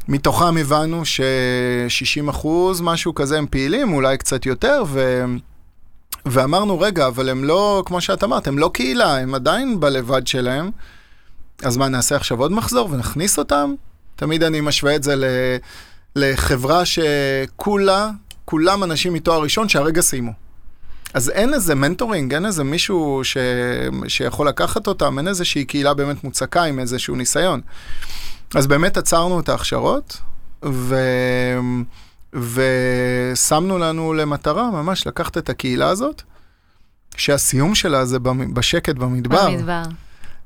מתוכם 0.08 0.56
הבנו 0.56 1.04
ש-60 1.04 2.30
אחוז, 2.30 2.80
משהו 2.80 3.14
כזה, 3.14 3.38
הם 3.38 3.46
פעילים, 3.50 3.92
אולי 3.92 4.18
קצת 4.18 4.46
יותר, 4.46 4.84
ו... 4.86 5.24
ואמרנו, 6.26 6.80
רגע, 6.80 7.06
אבל 7.06 7.28
הם 7.28 7.44
לא, 7.44 7.82
כמו 7.86 8.00
שאת 8.00 8.24
אמרת, 8.24 8.46
הם 8.46 8.58
לא 8.58 8.70
קהילה, 8.74 9.18
הם 9.18 9.34
עדיין 9.34 9.80
בלבד 9.80 10.26
שלהם. 10.26 10.70
אז 11.62 11.76
מה, 11.76 11.88
נעשה 11.88 12.16
עכשיו 12.16 12.40
עוד 12.40 12.52
מחזור 12.52 12.88
ונכניס 12.90 13.38
אותם? 13.38 13.74
תמיד 14.16 14.42
אני 14.42 14.60
משווה 14.60 14.96
את 14.96 15.02
זה 15.02 15.16
ל... 15.16 15.24
לחברה 16.16 16.82
שכולה, 16.84 18.10
כולם 18.44 18.84
אנשים 18.84 19.12
מתואר 19.12 19.42
ראשון 19.42 19.68
שהרגע 19.68 20.00
סיימו. 20.00 20.32
אז 21.14 21.30
אין 21.30 21.54
איזה 21.54 21.74
מנטורינג, 21.74 22.34
אין 22.34 22.46
איזה 22.46 22.64
מישהו 22.64 23.20
ש... 23.24 23.36
שיכול 24.08 24.48
לקחת 24.48 24.86
אותם, 24.86 25.18
אין 25.18 25.28
איזושהי 25.28 25.64
קהילה 25.64 25.94
באמת 25.94 26.24
מוצקה 26.24 26.62
עם 26.62 26.78
איזשהו 26.78 27.16
ניסיון. 27.16 27.60
אז 28.54 28.66
באמת 28.66 28.96
עצרנו 28.96 29.40
את 29.40 29.48
ההכשרות, 29.48 30.18
ו... 30.64 30.96
ושמנו 32.34 33.78
לנו 33.78 34.12
למטרה 34.12 34.70
ממש 34.70 35.06
לקחת 35.06 35.38
את 35.38 35.48
הקהילה 35.48 35.88
הזאת, 35.88 36.22
שהסיום 37.16 37.74
שלה 37.74 38.04
זה 38.04 38.18
בשקט 38.52 38.94
במדבר, 38.94 39.50
במדבר. 39.50 39.82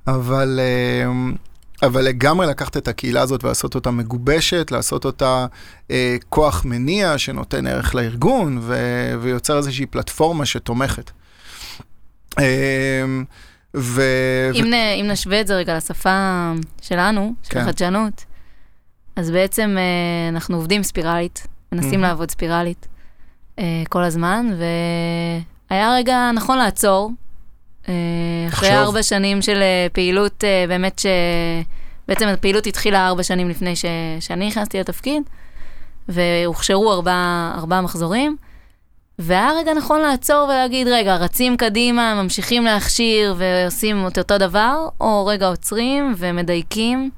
אבל, 0.07 0.61
אה, 0.63 1.07
אבל 1.83 2.05
לגמרי 2.05 2.47
לקחת 2.47 2.77
את 2.77 2.89
הקהילה 2.89 3.21
הזאת 3.21 3.45
ולעשות 3.45 3.75
אותה 3.75 3.91
מגובשת, 3.91 4.71
לעשות 4.71 5.05
אותה 5.05 5.47
אה, 5.91 6.17
כוח 6.29 6.65
מניע 6.65 7.19
שנותן 7.19 7.67
ערך 7.67 7.95
לארגון 7.95 8.59
ו, 8.63 8.77
ויוצר 9.21 9.57
איזושהי 9.57 9.87
פלטפורמה 9.87 10.47
שתומכת. 10.47 11.11
אה, 12.39 13.05
ו... 13.77 14.03
אם, 14.55 14.65
נ, 14.65 14.75
אם 14.75 15.07
נשווה 15.09 15.41
את 15.41 15.47
זה 15.47 15.55
רגע 15.55 15.77
לשפה 15.77 16.53
שלנו, 16.83 17.35
של 17.43 17.51
כן. 17.51 17.65
חדשנות, 17.65 18.25
אז 19.17 19.31
בעצם 19.31 19.77
אה, 19.79 20.29
אנחנו 20.29 20.57
עובדים 20.57 20.83
ספירלית, 20.83 21.47
מנסים 21.77 21.91
מהמם. 21.91 22.03
לעבוד 22.03 22.31
ספירלית 22.31 22.89
אה, 23.59 23.83
כל 23.89 24.03
הזמן, 24.03 24.51
והיה 25.71 25.95
רגע 25.95 26.31
נכון 26.35 26.59
לעצור. 26.59 27.11
אה, 27.89 27.95
אחרי. 28.49 28.77
ארבע 28.77 29.03
שנים 29.03 29.43
של 29.43 29.63
אה, 29.63 29.87
פעילות, 29.93 30.45
אה, 30.45 30.65
באמת 30.69 30.99
ש... 30.99 31.07
בעצם 32.09 32.29
הפעילות 32.29 32.67
התחילה 32.67 33.07
ארבע 33.07 33.23
שנים 33.23 33.49
לפני 33.49 33.77
ש... 33.77 33.85
שאני 34.21 34.47
נכנסתי 34.47 34.81
לתפקיד, 34.81 35.23
והוכשרו 36.09 36.93
ארבעה 36.93 37.55
ארבע 37.59 37.81
מחזורים. 37.81 38.37
והיה 39.19 39.51
רגע 39.59 39.75
נכון 39.75 40.01
לעצור 40.01 40.45
ולהגיד, 40.49 40.89
רגע, 40.89 41.17
רצים 41.17 41.57
קדימה, 41.57 42.23
ממשיכים 42.23 42.65
להכשיר 42.65 43.35
ועושים 43.39 44.07
את 44.07 44.19
אותו 44.19 44.39
דבר, 44.39 44.89
או 45.01 45.27
רגע 45.27 45.49
עוצרים 45.49 46.15
ומדייקים, 46.17 47.11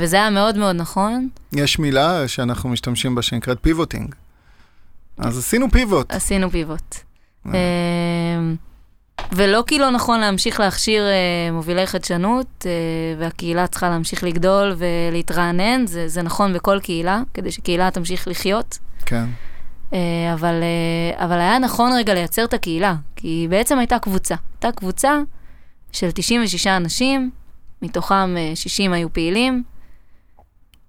וזה 0.00 0.16
היה 0.16 0.30
מאוד 0.30 0.56
מאוד 0.56 0.76
נכון. 0.76 1.28
יש 1.52 1.78
מילה 1.78 2.28
שאנחנו 2.28 2.68
משתמשים 2.70 3.14
בה 3.14 3.22
שנקראת 3.22 3.58
פיבוטינג. 3.60 4.14
אז 5.18 5.38
עשינו 5.38 5.70
פיבוט. 5.70 6.12
עשינו 6.12 6.50
פיבוט. 6.50 6.96
אה, 7.46 7.52
ולא 9.32 9.64
כי 9.66 9.78
לא 9.78 9.90
נכון 9.90 10.20
להמשיך 10.20 10.60
להכשיר 10.60 11.02
אה, 11.02 11.52
מובילי 11.52 11.86
חדשנות, 11.86 12.66
אה, 12.66 12.70
והקהילה 13.18 13.66
צריכה 13.66 13.88
להמשיך 13.88 14.24
לגדול 14.24 14.76
ולהתרענן, 14.76 15.86
זה, 15.86 16.08
זה 16.08 16.22
נכון 16.22 16.52
בכל 16.52 16.78
קהילה, 16.82 17.22
כדי 17.34 17.52
שקהילה 17.52 17.90
תמשיך 17.90 18.28
לחיות. 18.28 18.78
כן. 19.06 19.24
אה, 19.92 20.32
אבל, 20.34 20.54
אה, 20.62 21.24
אבל 21.24 21.38
היה 21.38 21.58
נכון 21.58 21.92
רגע 21.92 22.14
לייצר 22.14 22.44
את 22.44 22.54
הקהילה, 22.54 22.94
כי 23.16 23.46
בעצם 23.50 23.78
הייתה 23.78 23.98
קבוצה. 23.98 24.34
הייתה 24.54 24.78
קבוצה 24.78 25.18
של 25.92 26.10
96 26.10 26.66
אנשים, 26.66 27.30
מתוכם 27.84 28.36
אה, 28.36 28.52
60 28.54 28.92
היו 28.92 29.12
פעילים, 29.12 29.62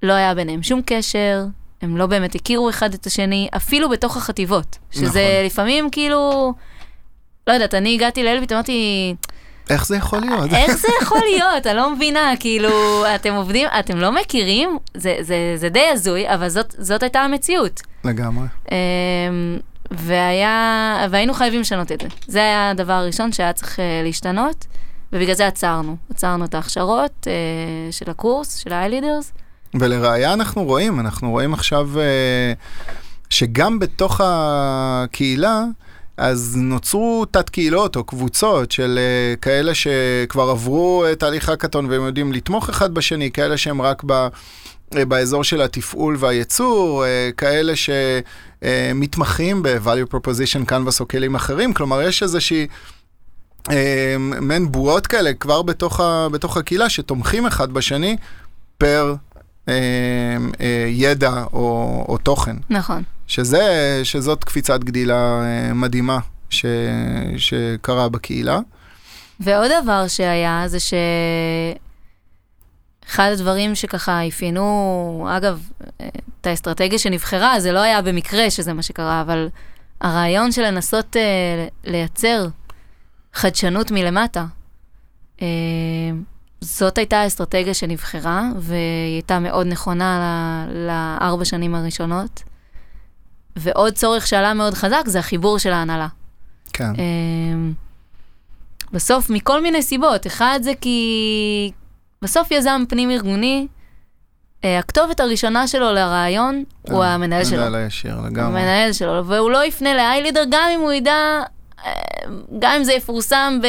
לא 0.03 0.13
היה 0.13 0.35
ביניהם 0.35 0.63
שום 0.63 0.81
קשר, 0.85 1.45
הם 1.81 1.97
לא 1.97 2.05
באמת 2.05 2.35
הכירו 2.35 2.69
אחד 2.69 2.93
את 2.93 3.05
השני, 3.05 3.47
אפילו 3.55 3.89
בתוך 3.89 4.17
החטיבות, 4.17 4.77
שזה 4.91 5.07
נכון. 5.07 5.45
לפעמים 5.45 5.89
כאילו, 5.89 6.53
לא 7.47 7.53
יודעת, 7.53 7.73
אני 7.73 7.93
הגעתי 7.93 8.23
לאלביט, 8.23 8.51
אמרתי, 8.51 9.15
איך 9.69 9.87
זה 9.87 9.97
יכול 9.97 10.19
להיות? 10.19 10.53
איך 10.53 10.71
זה 10.77 10.87
יכול 11.01 11.21
להיות? 11.33 11.67
אני 11.67 11.77
לא 11.77 11.95
מבינה, 11.95 12.33
כאילו, 12.39 13.03
אתם 13.15 13.33
עובדים, 13.33 13.67
אתם 13.79 13.97
לא 13.97 14.11
מכירים, 14.11 14.77
זה, 14.93 15.15
זה, 15.21 15.53
זה 15.55 15.69
די 15.69 15.85
הזוי, 15.93 16.33
אבל 16.33 16.49
זאת, 16.49 16.75
זאת 16.77 17.03
הייתה 17.03 17.19
המציאות. 17.21 17.81
לגמרי. 18.03 18.47
אמ, 18.71 18.75
והיה, 19.91 21.07
והיינו 21.09 21.33
חייבים 21.33 21.61
לשנות 21.61 21.91
את 21.91 22.01
זה. 22.01 22.07
זה 22.27 22.39
היה 22.39 22.69
הדבר 22.69 22.93
הראשון 22.93 23.31
שהיה 23.31 23.53
צריך 23.53 23.79
אה, 23.79 24.01
להשתנות, 24.03 24.65
ובגלל 25.13 25.35
זה 25.35 25.47
עצרנו. 25.47 25.97
עצרנו 26.09 26.45
את 26.45 26.55
ההכשרות 26.55 27.27
אה, 27.27 27.91
של 27.91 28.09
הקורס, 28.09 28.55
של 28.55 28.74
ה-iLeaders. 28.74 29.39
ולראיה 29.79 30.33
אנחנו 30.33 30.63
רואים, 30.63 31.00
אנחנו 31.00 31.31
רואים 31.31 31.53
עכשיו 31.53 32.00
אה, 32.00 32.53
שגם 33.29 33.79
בתוך 33.79 34.21
הקהילה, 34.24 35.63
אז 36.17 36.55
נוצרו 36.57 37.25
תת-קהילות 37.31 37.95
או 37.95 38.03
קבוצות 38.03 38.71
של 38.71 39.00
אה, 39.01 39.35
כאלה 39.35 39.75
שכבר 39.75 40.50
עברו 40.50 41.05
את 41.12 41.19
תהליך 41.19 41.50
הקטון 41.50 41.85
והם 41.85 42.05
יודעים 42.05 42.33
לתמוך 42.33 42.69
אחד 42.69 42.93
בשני, 42.93 43.31
כאלה 43.31 43.57
שהם 43.57 43.81
רק 43.81 44.03
ב... 44.05 44.27
אה, 44.97 45.05
באזור 45.05 45.43
של 45.43 45.62
התפעול 45.62 46.15
והייצור, 46.19 47.05
אה, 47.05 47.29
כאלה 47.38 47.74
שמתמחים 47.75 49.63
ב-value 49.63 50.13
proposition 50.13 50.69
canvas 50.69 51.00
או 51.00 51.07
כלים 51.07 51.35
אחרים, 51.35 51.74
כלומר 51.74 52.01
יש 52.01 52.24
איזושהי 52.24 52.67
מעין 54.19 54.72
בועות 54.72 55.07
כאלה 55.07 55.34
כבר 55.34 55.62
בתוך, 55.62 56.00
ה, 56.00 56.27
בתוך 56.31 56.57
הקהילה 56.57 56.89
שתומכים 56.89 57.45
אחד 57.45 57.72
בשני 57.72 58.17
פר 58.77 59.15
אה, 59.69 59.74
אה, 60.62 60.86
ידע 60.88 61.43
או, 61.53 62.05
או 62.10 62.17
תוכן. 62.17 62.55
נכון. 62.69 63.03
שזה, 63.27 64.00
שזאת 64.03 64.43
קפיצת 64.43 64.84
גדילה 64.84 65.41
אה, 65.43 65.74
מדהימה 65.74 66.19
ש... 66.50 66.65
שקרה 67.38 68.10
בקהילה. 68.10 68.60
ועוד 69.39 69.72
דבר 69.84 70.07
שהיה, 70.07 70.63
זה 70.67 70.79
ש... 70.79 70.93
אחד 73.10 73.29
הדברים 73.34 73.75
שככה 73.75 74.27
אפיינו, 74.27 75.27
אגב, 75.29 75.60
את 76.41 76.48
האסטרטגיה 76.48 77.00
שנבחרה, 77.00 77.60
זה 77.60 77.72
לא 77.72 77.79
היה 77.79 78.01
במקרה 78.01 78.50
שזה 78.50 78.74
מה 78.74 78.81
שקרה, 78.81 79.22
אבל 79.22 79.48
הרעיון 80.01 80.51
של 80.51 80.62
לנסות 80.62 81.17
אה, 81.17 81.67
לייצר 81.84 82.48
חדשנות 83.35 83.91
מלמטה, 83.91 84.45
אה, 85.41 85.47
זאת 86.61 86.97
הייתה 86.97 87.17
האסטרטגיה 87.17 87.73
שנבחרה, 87.73 88.43
והיא 88.57 88.79
הייתה 89.13 89.39
מאוד 89.39 89.67
נכונה 89.67 90.19
ל- 90.69 90.87
לארבע 90.87 91.45
שנים 91.45 91.75
הראשונות. 91.75 92.43
ועוד 93.55 93.93
צורך 93.93 94.27
שעלה 94.27 94.53
מאוד 94.53 94.73
חזק 94.73 95.03
זה 95.05 95.19
החיבור 95.19 95.59
של 95.59 95.71
ההנהלה. 95.73 96.07
כן. 96.73 96.91
אמ, 96.97 97.73
בסוף, 98.91 99.29
מכל 99.29 99.61
מיני 99.61 99.81
סיבות. 99.81 100.27
אחד 100.27 100.59
זה 100.63 100.71
כי 100.81 101.71
בסוף 102.21 102.51
יזם 102.51 102.83
פנים-ארגוני, 102.89 103.67
אה, 104.63 104.79
הכתובת 104.79 105.19
הראשונה 105.19 105.67
שלו 105.67 105.91
לרעיון 105.91 106.63
הוא 106.81 107.03
אה, 107.03 107.13
המנהל 107.13 107.43
שלו. 107.45 107.57
המנהל 107.61 107.75
הישיר, 107.75 108.21
לגמרי. 108.21 108.61
המנהל 108.61 108.93
שלו, 108.93 109.25
והוא 109.27 109.51
לא 109.51 109.65
יפנה 109.65 109.93
לאיילידר 109.93 110.43
גם 110.51 110.69
אם 110.75 110.79
הוא 110.79 110.91
ידע, 110.91 111.11
אה, 111.11 111.43
גם 112.59 112.71
אם 112.75 112.83
זה 112.83 112.93
יפורסם 112.93 113.59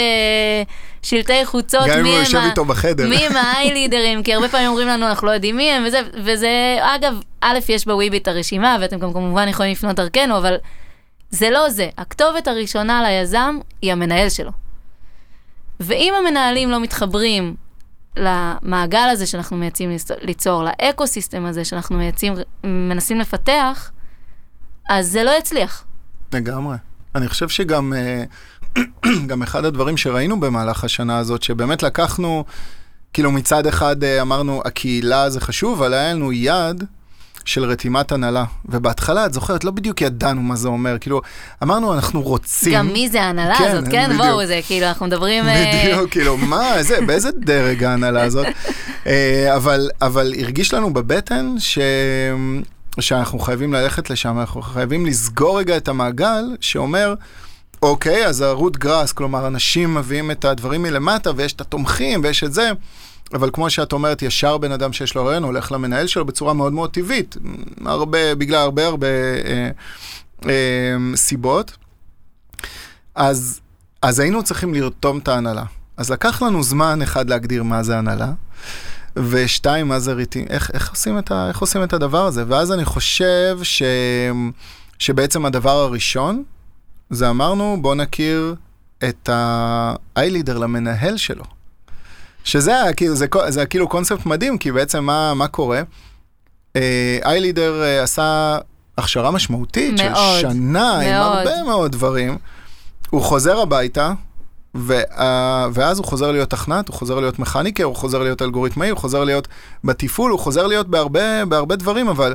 בשלטי 1.03 1.45
חוצות, 1.45 1.87
גם 1.89 1.99
אם 1.99 2.07
הוא 2.07 2.15
יושב 2.15 2.39
איתו 2.39 2.65
בחדר. 2.65 3.09
מי 3.09 3.27
הם 3.27 3.37
האיילידרים, 3.47 4.23
כי 4.23 4.35
הרבה 4.35 4.49
פעמים 4.49 4.69
אומרים 4.69 4.89
לנו, 4.89 5.07
אנחנו 5.09 5.27
לא 5.27 5.33
יודעים 5.33 5.57
מי 5.57 5.71
הם, 5.71 5.85
וזה, 5.87 6.01
וזה, 6.25 6.79
אגב, 6.81 7.21
א', 7.41 7.59
יש 7.69 7.87
בוויבי 7.87 8.19
את 8.19 8.29
הרשימה, 8.29 8.77
ואתם 8.81 8.99
גם 8.99 9.13
כמובן 9.13 9.49
יכולים 9.49 9.73
לפנות 9.73 9.97
דרכנו, 9.97 10.39
אבל 10.39 10.57
זה 11.31 11.51
לא 11.51 11.71
זה. 11.71 11.89
הכתובת 11.99 12.49
הראשונה 12.49 13.03
ליזם 13.03 13.59
היא 13.83 13.93
המנהל 13.93 14.29
שלו. 14.29 14.51
ואם 15.81 16.15
המנהלים 16.19 16.71
לא 16.71 16.81
מתחברים 16.81 17.55
למעגל 18.17 19.09
הזה 19.13 19.27
שאנחנו 19.27 19.57
מייצאים 19.57 19.97
ליצור, 20.21 20.65
לאקו-סיסטם 20.65 21.47
הזה 21.47 21.65
שאנחנו 21.65 21.97
מייצאים, 21.97 22.35
מנסים 22.65 23.19
לפתח, 23.21 23.91
אז 24.89 25.07
זה 25.09 25.23
לא 25.23 25.31
יצליח. 25.39 25.85
לגמרי. 26.33 26.77
אני 27.17 27.29
חושב 27.29 27.49
שגם 27.49 27.93
אה, 27.97 28.25
גם 29.29 29.43
אחד 29.43 29.65
הדברים 29.65 29.97
שראינו 29.97 30.41
במהלך 30.41 30.85
השנה 30.85 31.19
הזאת, 31.19 31.43
שבאמת 31.43 31.83
לקחנו, 31.83 32.45
כאילו 33.13 33.33
מצד 33.33 33.67
אחד 33.67 34.05
אה, 34.05 34.23
אמרנו, 34.23 34.63
הקהילה 34.65 35.31
זה 35.31 35.41
חשוב, 35.41 35.83
אבל 35.83 35.95
היה 35.95 36.15
לנו 36.15 36.33
יד 36.33 36.85
של 37.45 37.65
רתימת 37.65 38.13
הנהלה. 38.13 38.45
ובהתחלה, 38.65 39.27
את 39.27 39.33
זוכרת, 39.33 39.65
לא 39.65 39.71
בדיוק 39.71 40.03
ידענו 40.03 40.43
מה 40.43 40.57
זה 40.57 40.69
אומר, 40.69 40.99
כאילו, 40.99 41.21
אמרנו, 41.63 41.95
אנחנו 41.95 42.23
רוצים... 42.23 42.75
גם 42.75 42.93
מי 42.93 43.09
זה 43.09 43.23
ההנהלה 43.23 43.59
כן, 43.59 43.65
הזאת, 43.65 43.89
כן? 43.91 44.07
בדיוק. 44.09 44.23
בואו, 44.23 44.47
זה 44.47 44.61
כאילו, 44.67 44.87
אנחנו 44.87 45.07
מדברים... 45.07 45.49
אה, 45.49 45.83
בדיוק, 45.85 46.11
כאילו, 46.11 46.37
מה, 46.37 46.75
איזה, 46.77 47.01
באיזה 47.07 47.31
דרג 47.31 47.85
ההנהלה 47.85 48.23
הזאת? 48.23 48.47
אבל, 49.57 49.91
אבל 50.03 50.33
הרגיש 50.41 50.75
לנו 50.75 50.95
בבטן 50.95 51.55
ש... 51.59 51.79
שאנחנו 53.03 53.39
חייבים 53.39 53.73
ללכת 53.73 54.11
לשם, 54.11 54.39
אנחנו 54.39 54.63
חייבים 54.63 55.07
לסגור 55.07 55.59
רגע 55.59 55.77
את 55.77 55.89
המעגל 55.89 56.45
שאומר, 56.61 57.15
אוקיי, 57.83 58.27
אז 58.27 58.41
הרות 58.41 58.77
גראס, 58.77 59.13
כלומר, 59.13 59.47
אנשים 59.47 59.95
מביאים 59.95 60.31
את 60.31 60.45
הדברים 60.45 60.83
מלמטה, 60.83 61.31
ויש 61.37 61.53
את 61.53 61.61
התומכים, 61.61 62.21
ויש 62.23 62.45
את 62.45 62.53
זה, 62.53 62.71
אבל 63.35 63.51
כמו 63.53 63.71
שאת 63.71 63.93
אומרת, 63.93 64.23
ישר 64.23 64.59
בן 64.59 64.73
אדם 64.73 64.93
שיש 64.93 65.15
לו 65.15 65.25
רעיון 65.25 65.43
הולך 65.43 65.73
למנהל 65.73 66.07
שלו 66.07 66.25
בצורה 66.25 66.53
מאוד 66.53 66.73
מאוד 66.73 66.91
טבעית, 66.91 67.37
הרבה, 67.87 68.35
בגלל 68.35 68.59
הרבה 68.59 68.87
הרבה 68.87 69.07
אה, 69.07 69.71
אה, 70.49 71.17
סיבות. 71.17 71.77
אז, 73.15 73.61
אז 74.03 74.21
היינו 74.21 74.43
צריכים 74.43 74.75
לרתום 74.75 75.19
את 75.19 75.29
ההנהלה. 75.29 75.65
אז 75.97 76.11
לקח 76.11 76.43
לנו 76.43 76.63
זמן 76.63 77.03
אחד 77.03 77.29
להגדיר 77.29 77.63
מה 77.63 77.83
זה 77.83 77.99
הנהלה, 77.99 78.33
ושתיים, 79.17 79.89
מה 79.89 79.99
זה 79.99 80.13
ריטים, 80.13 80.47
איך, 80.51 80.71
איך, 80.75 80.91
עושים 80.91 81.19
את 81.19 81.31
ה, 81.31 81.49
איך 81.49 81.59
עושים 81.59 81.83
את 81.83 81.93
הדבר 81.93 82.27
הזה. 82.27 82.45
ואז 82.49 82.73
אני 82.73 82.85
חושב 82.85 83.59
ש, 83.63 83.83
שבעצם 84.99 85.47
הדבר 85.47 85.79
הראשון, 85.79 86.43
זה 87.11 87.31
אמרנו, 87.31 87.79
בוא 87.81 87.95
נכיר 87.95 88.55
את 89.05 89.29
ה-i-leader 89.29 90.53
למנהל 90.53 91.17
שלו. 91.17 91.45
שזה 92.45 92.83
היה, 92.83 92.93
כאילו, 92.93 93.15
זה, 93.15 93.27
זה 93.49 93.61
היה 93.61 93.67
כאילו 93.67 93.89
קונספט 93.89 94.27
מדהים, 94.27 94.59
כי 94.59 94.73
בעצם 94.73 95.05
מה, 95.05 95.35
מה 95.35 95.49
קורה? 95.49 95.83
אה, 96.77 97.19
i-leader 97.23 97.83
אה, 97.83 98.03
עשה 98.03 98.59
הכשרה 98.99 99.31
משמעותית 99.31 100.01
מאוד, 100.01 100.41
של 100.41 100.51
שנה 100.51 101.01
עם 101.01 101.11
מאוד. 101.11 101.37
הרבה 101.37 101.63
מאוד 101.63 101.93
דברים. 101.93 102.39
הוא 103.11 103.23
חוזר 103.23 103.61
הביתה, 103.61 104.13
וה- 104.79 105.67
ואז 105.73 105.99
הוא 105.99 106.07
חוזר 106.07 106.33
להיות 106.33 106.51
תכנת, 106.51 106.89
הוא 106.89 106.97
חוזר 106.97 107.21
להיות 107.21 107.39
מכניקר, 107.39 107.85
הוא 107.85 107.97
חוזר 107.97 108.23
להיות 108.23 108.43
אלגוריתמאי, 108.43 108.89
הוא 108.89 108.99
חוזר 108.99 109.25
להיות 109.25 109.49
בתפעול, 109.85 110.31
הוא 110.31 110.39
חוזר 110.39 110.67
להיות 110.67 110.89
בהרבה, 110.89 111.45
בהרבה 111.45 111.77
דברים, 111.77 112.09
אבל 112.09 112.35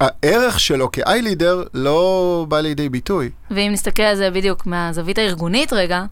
הערך 0.00 0.60
שלו 0.60 0.88
כ-i-leader 0.92 1.68
לא 1.74 2.46
בא 2.48 2.60
לידי 2.60 2.88
ביטוי. 2.88 3.30
ואם 3.50 3.70
נסתכל 3.72 4.02
על 4.02 4.16
זה 4.16 4.30
בדיוק 4.30 4.66
מהזווית 4.66 5.18
הארגונית 5.18 5.72
רגע, 5.72 6.04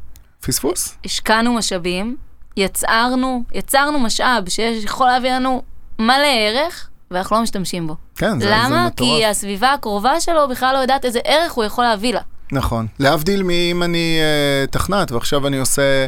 פספוס? 0.47 0.97
השקענו 1.05 1.55
משאבים, 1.55 2.16
יצרנו, 2.57 3.42
יצרנו 3.53 4.01
משאב 4.01 4.49
שיכול 4.49 5.07
להביא 5.07 5.31
לנו 5.33 5.62
מלא 5.99 6.27
ערך, 6.27 6.88
ואנחנו 7.11 7.37
לא 7.37 7.42
משתמשים 7.42 7.87
בו. 7.87 7.97
כן, 8.16 8.40
זה, 8.40 8.47
זה 8.47 8.53
למה? 8.55 8.87
מטורף. 8.87 9.11
כי 9.18 9.27
הסביבה 9.27 9.73
הקרובה 9.73 10.21
שלו 10.21 10.49
בכלל 10.49 10.75
לא 10.75 10.79
יודעת 10.79 11.05
איזה 11.05 11.18
ערך 11.25 11.53
הוא 11.53 11.64
יכול 11.64 11.85
להביא 11.85 12.14
לה. 12.14 12.21
נכון. 12.52 12.87
להבדיל 12.98 13.42
מאם 13.42 13.82
אני 13.82 14.18
uh, 14.66 14.70
תכנת, 14.70 15.12
ועכשיו 15.12 15.46
אני 15.46 15.58
עושה, 15.58 16.06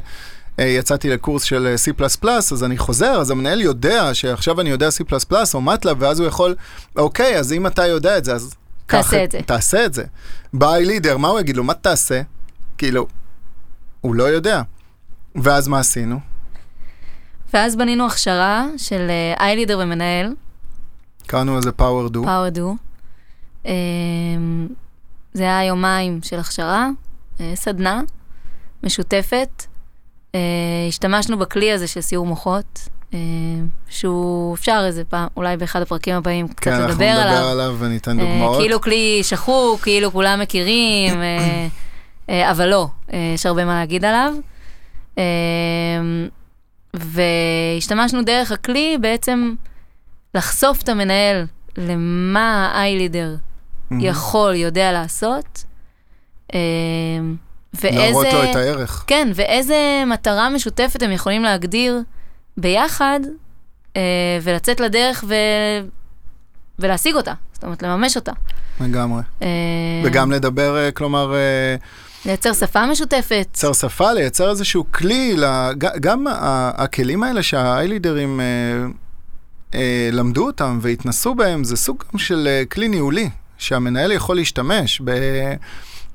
uh, 0.56 0.62
יצאתי 0.62 1.10
לקורס 1.10 1.42
של 1.42 1.66
אה, 1.66 1.74
C++, 1.74 2.24
אז 2.52 2.64
אני 2.64 2.78
חוזר, 2.78 3.20
אז 3.20 3.30
המנהל 3.30 3.60
יודע 3.60 4.14
שעכשיו 4.14 4.60
אני 4.60 4.70
יודע 4.70 4.88
C++ 4.88 5.14
או 5.54 5.60
MATLAB, 5.60 5.96
ואז 5.98 6.20
הוא 6.20 6.28
יכול, 6.28 6.54
אוקיי, 6.96 7.38
אז 7.38 7.52
אם 7.52 7.66
אתה 7.66 7.86
יודע 7.86 8.18
את 8.18 8.24
זה, 8.24 8.34
אז... 8.34 8.54
תעשה 8.86 9.24
את 9.24 9.32
זה. 9.32 9.40
תעשה 9.46 9.84
את 9.86 9.94
זה. 9.94 10.04
בא 10.52 10.76
לידר, 10.76 11.16
מה 11.16 11.28
הוא 11.28 11.40
יגיד 11.40 11.56
לו? 11.56 11.64
מה 11.64 11.74
תעשה? 11.74 12.22
כאילו, 12.78 13.06
הוא 14.00 14.14
לא 14.14 14.24
יודע. 14.24 14.62
ואז 15.34 15.68
מה 15.68 15.78
עשינו? 15.78 16.20
ואז 17.54 17.76
בנינו 17.76 18.06
הכשרה 18.06 18.66
של 18.76 19.10
איי-לידר 19.40 19.78
ומנהל, 19.82 20.32
קראנו 21.26 21.58
לזה 21.58 21.70
power 21.78 22.14
do. 22.14 22.18
power 22.18 22.56
do. 22.56 23.68
זה 25.32 25.42
היה 25.42 25.64
יומיים 25.64 26.20
של 26.22 26.38
הכשרה, 26.38 26.88
אה, 27.40 27.52
סדנה 27.54 28.00
משותפת. 28.82 29.64
אה, 30.34 30.40
השתמשנו 30.88 31.38
בכלי 31.38 31.72
הזה 31.72 31.86
של 31.86 32.00
סיור 32.00 32.26
מוחות, 32.26 32.88
אה, 33.14 33.18
שהוא 33.88 34.54
אפשר 34.54 34.82
איזה 34.86 35.04
פעם, 35.04 35.28
אולי 35.36 35.56
באחד 35.56 35.82
הפרקים 35.82 36.16
הבאים 36.16 36.48
קצת 36.48 36.60
כן, 36.60 36.72
אנחנו 36.72 36.88
לדבר 36.88 37.10
נדבר 37.10 37.20
עליו. 37.20 37.48
עליו 37.48 37.76
וניתן 37.78 38.18
דוגמאות. 38.18 38.58
כאילו 38.60 38.80
כלי 38.80 39.20
שחוק, 39.22 39.80
כאילו 39.80 40.12
כולם 40.12 40.40
מכירים, 40.40 41.14
אבל 42.28 42.68
לא, 42.68 42.88
יש 43.34 43.46
הרבה 43.46 43.64
מה 43.64 43.74
להגיד 43.74 44.04
עליו. 44.04 44.34
והשתמשנו 46.94 48.22
דרך 48.22 48.52
הכלי 48.52 48.98
בעצם 49.00 49.54
לחשוף 50.34 50.82
את 50.82 50.88
המנהל 50.88 51.46
למה 51.76 52.72
ה-i-leader 52.74 53.16
מהמם. 53.16 53.49
יכול, 53.98 54.54
יודע 54.54 54.92
לעשות. 54.92 55.64
אה, 56.54 56.58
ואיזה... 57.74 57.98
להראות 57.98 58.26
לו 58.32 58.50
את 58.50 58.56
הערך. 58.56 59.04
כן, 59.06 59.28
ואיזה 59.34 60.02
מטרה 60.06 60.50
משותפת 60.50 61.02
הם 61.02 61.12
יכולים 61.12 61.42
להגדיר 61.42 62.00
ביחד 62.56 63.20
אה, 63.96 64.02
ולצאת 64.42 64.80
לדרך 64.80 65.24
ו... 65.28 65.34
ולהשיג 66.78 67.14
אותה, 67.14 67.32
זאת 67.52 67.64
אומרת, 67.64 67.82
לממש 67.82 68.16
אותה. 68.16 68.32
לגמרי. 68.80 69.22
אה, 69.42 69.48
וגם 70.04 70.32
לדבר, 70.32 70.90
כלומר... 70.90 71.34
לייצר 72.26 72.52
שפה 72.52 72.86
משותפת. 72.86 73.30
לייצר 73.30 73.72
שפה, 73.72 74.12
לייצר 74.12 74.50
איזשהו 74.50 74.84
כלי, 74.90 75.36
גם 76.00 76.26
הכלים 76.74 77.22
האלה 77.22 77.42
שהאיילידרים 77.42 78.40
למדו 80.12 80.46
אותם 80.46 80.78
והתנסו 80.82 81.34
בהם, 81.34 81.64
זה 81.64 81.76
סוג 81.76 82.04
של 82.16 82.48
כלי 82.70 82.88
ניהולי, 82.88 83.30
שהמנהל 83.60 84.12
יכול 84.12 84.36
להשתמש 84.36 85.00
ב... 85.04 85.10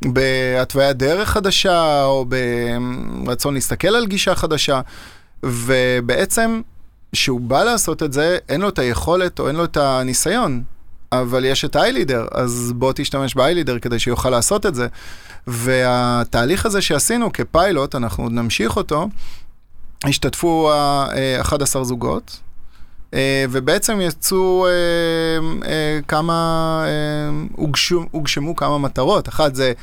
בהתוויית 0.02 0.98
דרך 0.98 1.30
חדשה, 1.30 2.06
או 2.06 2.26
ברצון 3.24 3.54
להסתכל 3.54 3.88
על 3.88 4.08
גישה 4.08 4.36
חדשה, 4.36 4.82
ובעצם, 5.44 6.62
כשהוא 7.12 7.42
בא 7.42 7.64
לעשות 7.64 8.04
את 8.04 8.14
זה, 8.14 8.38
אין 8.50 8.62
לו 8.62 8.70
את 8.70 8.80
היכולת 8.80 9.40
או 9.40 9.48
אין 9.48 9.56
לו 9.56 9.64
את 9.64 9.78
הניסיון, 9.78 10.64
אבל 11.12 11.46
יש 11.46 11.66
את 11.66 11.76
האיילידר, 11.76 12.26
אז 12.32 12.72
בוא 12.76 12.94
תשתמש 12.96 13.36
באיילידר 13.36 13.80
כדי 13.80 14.00
שיוכל 14.00 14.30
לעשות 14.30 14.66
את 14.66 14.76
זה. 14.76 14.88
והתהליך 15.48 16.66
הזה 16.66 16.82
שעשינו 16.82 17.34
כפיילוט, 17.34 17.96
אנחנו 17.96 18.24
עוד 18.24 18.32
נמשיך 18.32 18.78
אותו, 18.78 19.10
השתתפו 20.04 20.72
אה, 20.72 21.08
אה, 21.16 21.42
11 21.42 21.84
זוגות, 21.84 22.40
ובעצם 23.50 24.02
יצאו 24.02 24.66
אה, 24.68 24.72
אה, 25.68 26.00
כמה, 26.08 26.34
אה, 26.88 27.46
הוגשו, 27.56 28.06
הוגשמו 28.12 28.56
כמה 28.56 28.78
מטרות. 28.78 29.30
אחת 29.30 29.56
זה 29.56 29.74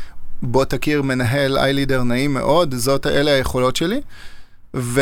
בוא 0.43 0.65
תכיר 0.65 1.03
מנהל 1.03 1.59
איילידר 1.59 2.03
נעים 2.03 2.35
מאוד, 2.35 2.75
זאת, 2.75 3.07
אלה 3.07 3.31
היכולות 3.31 3.77
שלי. 3.77 4.01
ו... 4.77 5.01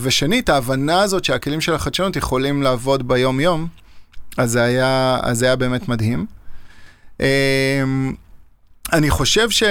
ושנית, 0.00 0.48
ההבנה 0.48 1.00
הזאת 1.00 1.24
שהכלים 1.24 1.60
של 1.60 1.74
החדשנות 1.74 2.16
יכולים 2.16 2.62
לעבוד 2.62 3.08
ביום-יום, 3.08 3.66
אז 4.36 4.50
זה 4.50 4.62
היה, 4.62 5.18
אז 5.22 5.38
זה 5.38 5.46
היה 5.46 5.56
באמת 5.56 5.88
מדהים. 5.88 6.26
אני 8.92 9.10
חושב 9.10 9.50
ש... 9.50 9.62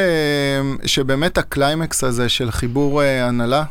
שבאמת 0.85 1.37
הקליימקס 1.37 2.03
הזה 2.03 2.29
של 2.29 2.51
חיבור 2.51 3.03
אה, 3.03 3.27
הנהלה 3.27 3.63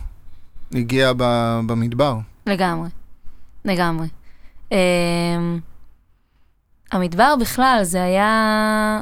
הגיע 0.73 1.13
ב... 1.17 1.23
במדבר. 1.67 2.17
לגמרי, 2.47 2.89
לגמרי. 3.69 4.07
אמ, 4.71 4.75
המדבר 6.93 7.35
בכלל, 7.41 7.81
זה 7.83 8.03
היה, 8.03 9.01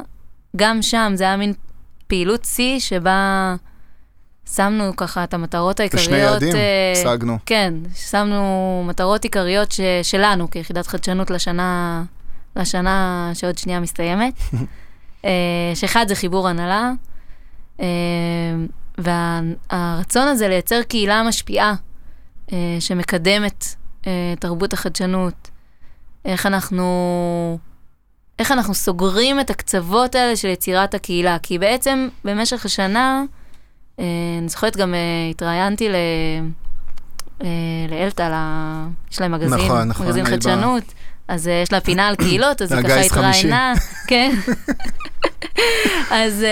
גם 0.55 0.81
שם, 0.81 1.11
זה 1.15 1.23
היה 1.23 1.37
מין 1.37 1.53
פעילות 2.07 2.45
שיא 2.45 2.79
שבה 2.79 3.55
שמנו 4.55 4.95
ככה 4.95 5.23
את 5.23 5.33
המטרות 5.33 5.79
העיקריות. 5.79 6.07
ושני 6.07 6.17
יעדים 6.17 6.53
השגנו. 6.93 7.35
אה, 7.35 7.39
כן, 7.45 7.73
שמנו 7.95 8.83
מטרות 8.87 9.23
עיקריות 9.23 9.71
ש, 9.71 9.79
שלנו 10.03 10.49
כיחידת 10.49 10.87
חדשנות 10.87 11.29
לשנה, 11.29 12.03
לשנה 12.55 13.31
שעוד 13.33 13.57
שנייה 13.57 13.79
מסתיימת. 13.79 14.33
uh, 14.53 15.25
שאחד 15.75 16.05
זה 16.07 16.15
חיבור 16.15 16.47
הנהלה, 16.47 16.91
uh, 17.77 17.81
והרצון 18.97 20.27
הזה 20.27 20.47
לייצר 20.47 20.83
קהילה 20.83 21.23
משפיעה 21.23 21.75
uh, 22.47 22.51
שמקדמת 22.79 23.65
תרבות 24.39 24.73
החדשנות, 24.73 25.49
איך 26.25 26.45
אנחנו, 26.45 26.87
איך 28.39 28.51
אנחנו 28.51 28.73
סוגרים 28.73 29.39
את 29.39 29.49
הקצוות 29.49 30.15
האלה 30.15 30.35
של 30.35 30.47
יצירת 30.47 30.93
הקהילה. 30.93 31.37
כי 31.43 31.59
בעצם 31.59 32.07
במשך 32.25 32.65
השנה, 32.65 33.23
uh, 33.97 34.01
אני 34.39 34.49
זוכרת 34.49 34.77
גם 34.77 34.93
uh, 34.93 35.31
התראיינתי 35.31 35.89
ל... 35.89 35.95
לאלתא, 37.89 38.29
יש 39.11 39.21
להם 39.21 39.31
מגזין, 39.31 39.59
נכון, 39.59 39.87
נכון, 39.87 40.05
מגזין 40.05 40.25
חדשנות, 40.25 40.83
אז 41.27 41.47
יש 41.63 41.71
לה 41.71 41.81
פינה 41.81 42.07
על 42.07 42.15
קהילות, 42.15 42.61
אז 42.61 42.71
היא 42.71 42.83
ככה 42.83 42.99
התראיינה. 42.99 43.73
כן. 44.07 44.35
אז, 46.11 46.45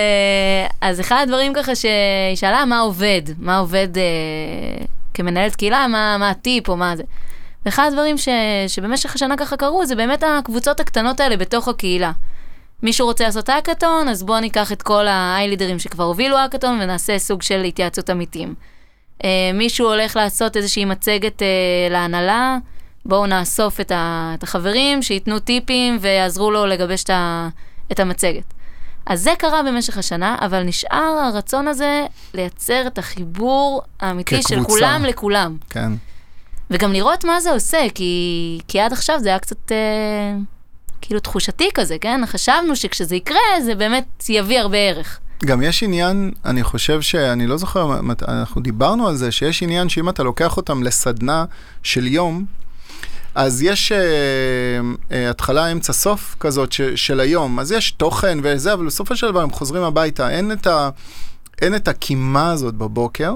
אז 0.82 1.00
אחד 1.00 1.20
הדברים 1.24 1.54
ככה 1.54 1.76
שהיא 1.76 2.36
שאלה, 2.36 2.66
מה 2.66 2.80
עובד? 2.80 3.22
מה 3.38 3.58
עובד 3.58 3.88
כמנהלת 5.14 5.56
קהילה, 5.56 5.88
מה, 5.88 6.18
מה 6.20 6.30
הטיפ 6.30 6.70
או 6.70 6.78
מה 6.78 6.96
זה? 6.96 7.04
ואחד 7.66 7.88
הדברים 7.88 8.18
ש, 8.18 8.30
שבמשך 8.68 9.16
השנה 9.16 9.38
ככה 9.38 9.58
קרו, 9.58 9.86
זה 9.86 9.96
באמת 9.96 10.24
הקבוצות 10.28 10.80
הקטנות 10.80 11.20
האלה 11.20 11.38
בתוך 11.38 11.68
הקהילה. 11.68 12.12
מישהו 12.84 13.08
רוצה 13.08 13.24
לעשות 13.24 13.50
האקתון, 13.50 14.10
אז 14.10 14.24
בואו 14.24 14.40
ניקח 14.40 14.72
את 14.72 14.82
כל 14.82 15.08
האיילידרים 15.08 15.80
שכבר 15.80 16.04
הובילו 16.04 16.38
האקתון 16.38 16.80
ונעשה 16.82 17.20
סוג 17.20 17.42
של 17.42 17.64
התייעצות 17.64 18.10
עמיתים. 18.10 18.54
Uh, 19.20 19.26
מישהו 19.54 19.88
הולך 19.88 20.16
לעשות 20.16 20.58
איזושהי 20.58 20.86
מצגת 20.86 21.42
uh, 21.42 21.92
להנהלה, 21.92 22.58
בואו 23.06 23.26
נאסוף 23.26 23.82
את, 23.82 23.92
ה, 23.92 24.32
את 24.38 24.44
החברים, 24.44 25.02
שייתנו 25.02 25.40
טיפים 25.40 25.98
ויעזרו 26.02 26.52
לו 26.52 26.66
לגבש 26.66 27.04
את, 27.04 27.10
ה, 27.10 27.50
את 27.92 28.00
המצגת. 28.00 28.54
אז 29.06 29.22
זה 29.22 29.32
קרה 29.40 29.64
במשך 29.64 29.98
השנה, 29.98 30.38
אבל 30.42 30.64
נשאר 30.64 31.30
הרצון 31.34 31.68
הזה 31.68 32.06
לייצר 32.34 32.88
את 32.88 32.98
החיבור 32.98 33.82
האמיתי 34.00 34.36
כקבוצה. 34.36 34.56
של 34.56 34.64
כולם 34.64 35.06
לכולם. 35.06 35.58
כן. 35.70 35.92
וגם 36.72 36.94
לראות 36.94 37.26
מה 37.26 37.40
זה 37.40 37.52
עושה, 37.52 37.78
כי, 37.96 38.60
כי 38.68 38.80
עד 38.80 38.94
עכשיו 38.94 39.20
זה 39.20 39.30
היה 39.30 39.40
קצת 39.40 39.72
אה, 39.72 40.38
כאילו 41.02 41.20
תחושתי 41.20 41.70
כזה, 41.74 41.98
כן? 42.02 42.22
חשבנו 42.26 42.76
שכשזה 42.76 43.16
יקרה, 43.16 43.62
זה 43.66 43.76
באמת 43.76 44.24
יביא 44.30 44.60
הרבה 44.60 44.78
ערך. 44.78 45.20
גם 45.46 45.62
יש 45.62 45.84
עניין, 45.84 46.32
אני 46.46 46.64
חושב 46.64 47.02
שאני 47.02 47.48
לא 47.48 47.58
זוכר, 47.58 48.00
אנחנו 48.28 48.62
דיברנו 48.62 49.08
על 49.08 49.16
זה, 49.16 49.32
שיש 49.32 49.64
עניין 49.64 49.90
שאם 49.90 50.10
אתה 50.10 50.24
לוקח 50.24 50.58
אותם 50.58 50.84
לסדנה 50.84 51.46
של 51.84 52.08
יום, 52.08 52.46
אז 53.36 53.62
יש 53.62 53.92
אה, 53.92 53.96
אה, 55.10 55.14
התחלה, 55.30 55.72
אמצע, 55.72 55.94
סוף 55.94 56.36
כזאת 56.40 56.72
ש, 56.72 56.82
של 56.82 57.20
היום. 57.20 57.60
אז 57.60 57.72
יש 57.72 57.92
תוכן 57.92 58.38
וזה, 58.44 58.74
אבל 58.74 58.86
בסופו 58.86 59.16
של 59.16 59.32
דבר 59.32 59.42
הם 59.42 59.52
חוזרים 59.52 59.84
הביתה. 59.84 60.30
אין 60.30 60.52
את, 60.52 60.68
ה, 60.68 60.90
אין 61.62 61.76
את 61.76 61.88
הקימה 61.88 62.52
הזאת 62.52 62.74
בבוקר, 62.74 63.36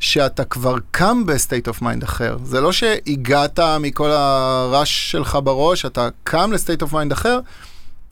שאתה 0.00 0.44
כבר 0.44 0.76
קם 0.90 1.26
ב 1.26 1.33
state 1.33 1.68
of 1.68 1.82
mind 1.82 2.02
אחר. 2.02 2.36
זה 2.44 2.60
לא 2.60 2.72
שהגעת 2.72 3.60
מכל 3.80 4.10
הרעש 4.10 5.10
שלך 5.10 5.38
בראש, 5.44 5.86
אתה 5.86 6.08
קם 6.24 6.52
ל 6.52 6.57
state 6.57 6.82
of 6.82 6.92
mind 6.92 7.12
אחר, 7.12 7.38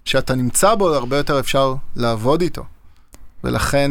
שאתה 0.04 0.34
נמצא 0.34 0.74
בו, 0.74 0.94
הרבה 0.94 1.16
יותר 1.16 1.40
אפשר 1.40 1.74
לעבוד 1.96 2.42
איתו. 2.42 2.64
ולכן 3.44 3.90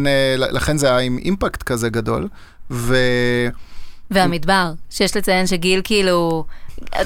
uh, 0.56 0.74
זה 0.76 0.88
היה 0.88 1.00
עם 1.00 1.18
אימפקט 1.18 1.64
כזה 1.64 1.90
גדול. 1.90 2.28
ו... 2.72 2.96
והמדבר, 4.14 4.72
שיש 4.90 5.18
לציין 5.18 5.48
שגיל 5.48 5.82
כאילו... 5.84 6.46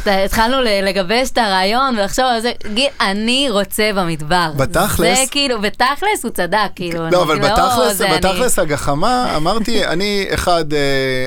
התחלנו 0.06 0.58
לגבש 0.62 1.30
את 1.30 1.38
הרעיון 1.38 2.00
ולחשוב 2.00 2.26
על 2.26 2.42
זה, 2.42 2.52
גיל, 2.74 2.88
אני 3.02 3.48
רוצה 3.50 3.92
במדבר. 3.96 4.52
בתכלס. 4.58 4.98
זה 4.98 5.24
כאילו, 5.32 5.62
בתכלס 5.62 6.24
הוא 6.24 6.32
צדק, 6.32 6.70
כאילו. 6.76 7.10
לא, 7.10 7.24
אבל 7.24 7.40
בתכלס, 7.40 8.02
בתכלס 8.02 8.60
הגחמה, 8.60 9.36
אמרתי, 9.36 9.86
אני, 9.94 10.26
אחד, 10.34 10.74
אה, 10.74 10.80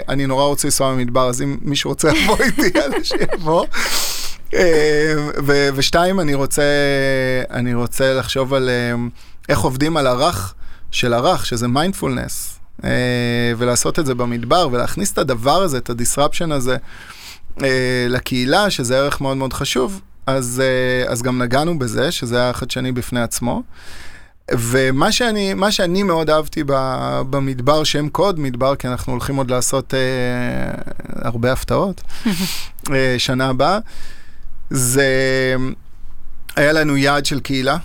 אני 0.09 0.27
נורא 0.27 0.45
רוצה 0.45 0.69
לנסוע 0.69 0.93
במדבר, 0.93 1.29
אז 1.29 1.43
אם 1.43 1.59
מישהו 1.63 1.91
רוצה 1.91 2.09
לבוא 2.13 2.37
איתי, 2.45 2.79
אז 2.79 2.93
שיבוא. 3.03 3.67
אה, 4.55 5.15
ושתיים, 5.75 6.21
אני 6.21 6.35
רוצה, 6.35 6.63
אני 7.51 7.75
רוצה 7.75 8.15
לחשוב 8.15 8.55
על 8.55 8.69
אה, 8.69 8.95
איך 9.49 9.61
עובדים 9.61 9.97
על 9.97 10.07
הרך 10.07 10.55
של 10.91 11.13
הרך, 11.13 11.47
שזה 11.47 11.69
מיינדפולנס. 11.69 12.60
ולעשות 13.57 13.99
את 13.99 14.07
זה 14.07 14.15
במדבר, 14.15 14.69
ולהכניס 14.73 15.13
את 15.13 15.19
הדבר 15.19 15.63
הזה, 15.63 15.79
את 15.79 15.91
ה 15.91 15.96
disruption 15.96 16.53
הזה. 16.53 16.77
אה, 17.63 18.07
לקהילה, 18.09 18.71
שזה 18.71 18.99
ערך 18.99 19.21
מאוד 19.21 19.37
מאוד 19.37 19.53
חשוב, 19.53 20.01
אז, 20.27 20.63
אה, 20.65 21.13
אז 21.13 21.23
גם 21.23 21.43
נגענו 21.43 21.79
בזה, 21.79 22.13
שזה 22.13 22.37
היה 22.41 22.53
חדשני 22.53 22.93
בפני 22.93 23.21
עצמו. 23.21 23.63
ומה 24.53 25.13
שאני, 25.13 25.55
שאני 25.71 26.03
מאוד 26.03 26.31
אהבתי 26.31 26.65
ב, 26.67 26.73
במדבר 27.31 27.85
שם 27.85 28.09
קוד, 28.09 28.41
מדבר, 28.41 28.77
כי 28.77 28.89
אנחנו 28.89 29.13
הולכים 29.13 29.37
עוד 29.37 29.51
לעשות 29.51 29.95
אה, 29.95 30.01
הרבה 31.15 31.53
הפתעות 31.53 32.03
אה, 32.93 33.15
שנה 33.19 33.49
הבאה, 33.49 33.79
זה 34.71 35.07
היה 36.57 36.73
לנו 36.73 36.97
יעד 36.97 37.27
של 37.27 37.41
קהילה, 37.41 37.77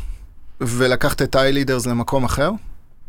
ולקחת 0.61 1.21
את 1.21 1.35
ה-i-leaders 1.35 1.89
למקום 1.89 2.23
אחר. 2.23 2.51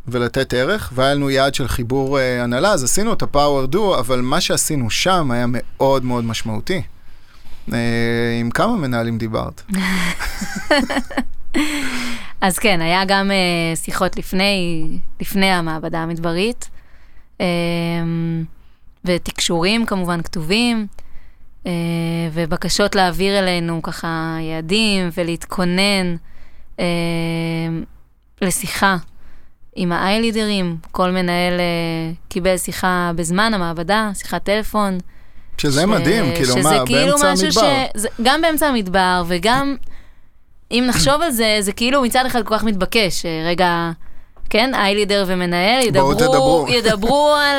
ולתת 0.08 0.54
ערך, 0.54 0.92
והיה 0.94 1.14
לנו 1.14 1.30
יעד 1.30 1.54
של 1.54 1.68
חיבור 1.68 2.18
uh, 2.18 2.20
הנהלה, 2.42 2.72
אז 2.72 2.84
עשינו 2.84 3.12
את 3.12 3.22
הפאוור 3.22 3.66
דו, 3.66 3.98
אבל 3.98 4.20
מה 4.20 4.40
שעשינו 4.40 4.90
שם 4.90 5.30
היה 5.30 5.46
מאוד 5.48 6.04
מאוד 6.04 6.24
משמעותי. 6.24 6.82
Uh, 7.68 7.72
עם 8.40 8.50
כמה 8.50 8.76
מנהלים 8.76 9.18
דיברת? 9.18 9.62
אז 12.40 12.58
כן, 12.58 12.80
היה 12.80 13.04
גם 13.04 13.30
uh, 13.30 13.76
שיחות 13.76 14.16
לפני, 14.16 14.88
לפני 15.20 15.46
המעבדה 15.46 15.98
המדברית, 15.98 16.70
uh, 17.38 17.42
ותקשורים 19.04 19.86
כמובן 19.86 20.22
כתובים, 20.22 20.86
uh, 21.64 21.68
ובקשות 22.32 22.94
להעביר 22.94 23.38
אלינו 23.38 23.82
ככה 23.82 24.38
יעדים 24.40 25.08
ולהתכונן 25.16 26.16
uh, 26.76 26.80
לשיחה 28.42 28.96
עם 29.76 29.92
ה-i-לידרים, 29.92 30.76
כל 30.90 31.10
מנהל 31.10 31.52
uh, 31.58 32.28
קיבל 32.28 32.56
שיחה 32.56 33.10
בזמן 33.14 33.54
המעבדה, 33.54 34.10
שיחת 34.14 34.44
טלפון. 34.44 34.98
שזה 35.58 35.80
ש... 35.80 35.84
מדהים, 35.84 36.34
כאילו 36.34 36.54
מה, 36.62 36.86
כאילו 36.86 37.18
באמצע 37.18 37.28
המדבר. 37.46 37.50
ש... 37.50 38.00
זה, 38.00 38.08
גם 38.22 38.42
באמצע 38.42 38.66
המדבר, 38.66 39.24
וגם, 39.26 39.76
אם 40.70 40.84
נחשוב 40.88 41.22
על 41.22 41.30
זה, 41.30 41.56
זה 41.60 41.72
כאילו 41.72 42.02
מצד 42.02 42.26
אחד 42.26 42.42
כל 42.46 42.56
כך 42.56 42.64
מתבקש, 42.64 43.26
רגע... 43.46 43.90
כן, 44.50 44.74
איילידר 44.74 45.24
ומנהל 45.26 45.82
ידברו, 45.82 46.66
ידברו 46.76 47.34
על, 47.34 47.56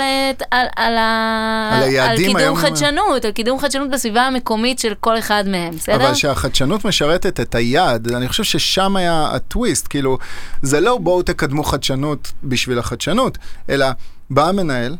על, 0.52 0.68
על, 0.76 0.98
על, 0.98 1.98
על 2.00 2.18
קידום 2.18 2.36
היום... 2.36 2.58
חדשנות, 2.58 3.26
על 3.26 3.32
קידום 3.32 3.60
חדשנות 3.60 3.90
בסביבה 3.90 4.22
המקומית 4.22 4.80
של 4.80 4.94
כל 5.00 5.20
אחד 5.20 5.44
מהם, 5.48 5.76
בסדר? 5.76 5.96
אבל 5.96 6.14
שהחדשנות 6.14 6.86
משרתת 6.86 7.40
את 7.40 7.56
היעד, 7.56 8.12
אני 8.12 8.28
חושב 8.28 8.44
ששם 8.44 8.96
היה 8.96 9.28
הטוויסט, 9.32 9.88
כאילו, 9.90 10.18
זה 10.62 10.80
לא 10.80 10.98
בואו 10.98 11.22
תקדמו 11.22 11.64
חדשנות 11.64 12.32
בשביל 12.44 12.80
החדשנות, 12.80 13.38
אלא 13.70 13.88
בא 14.30 14.50
המנהל, 14.50 14.96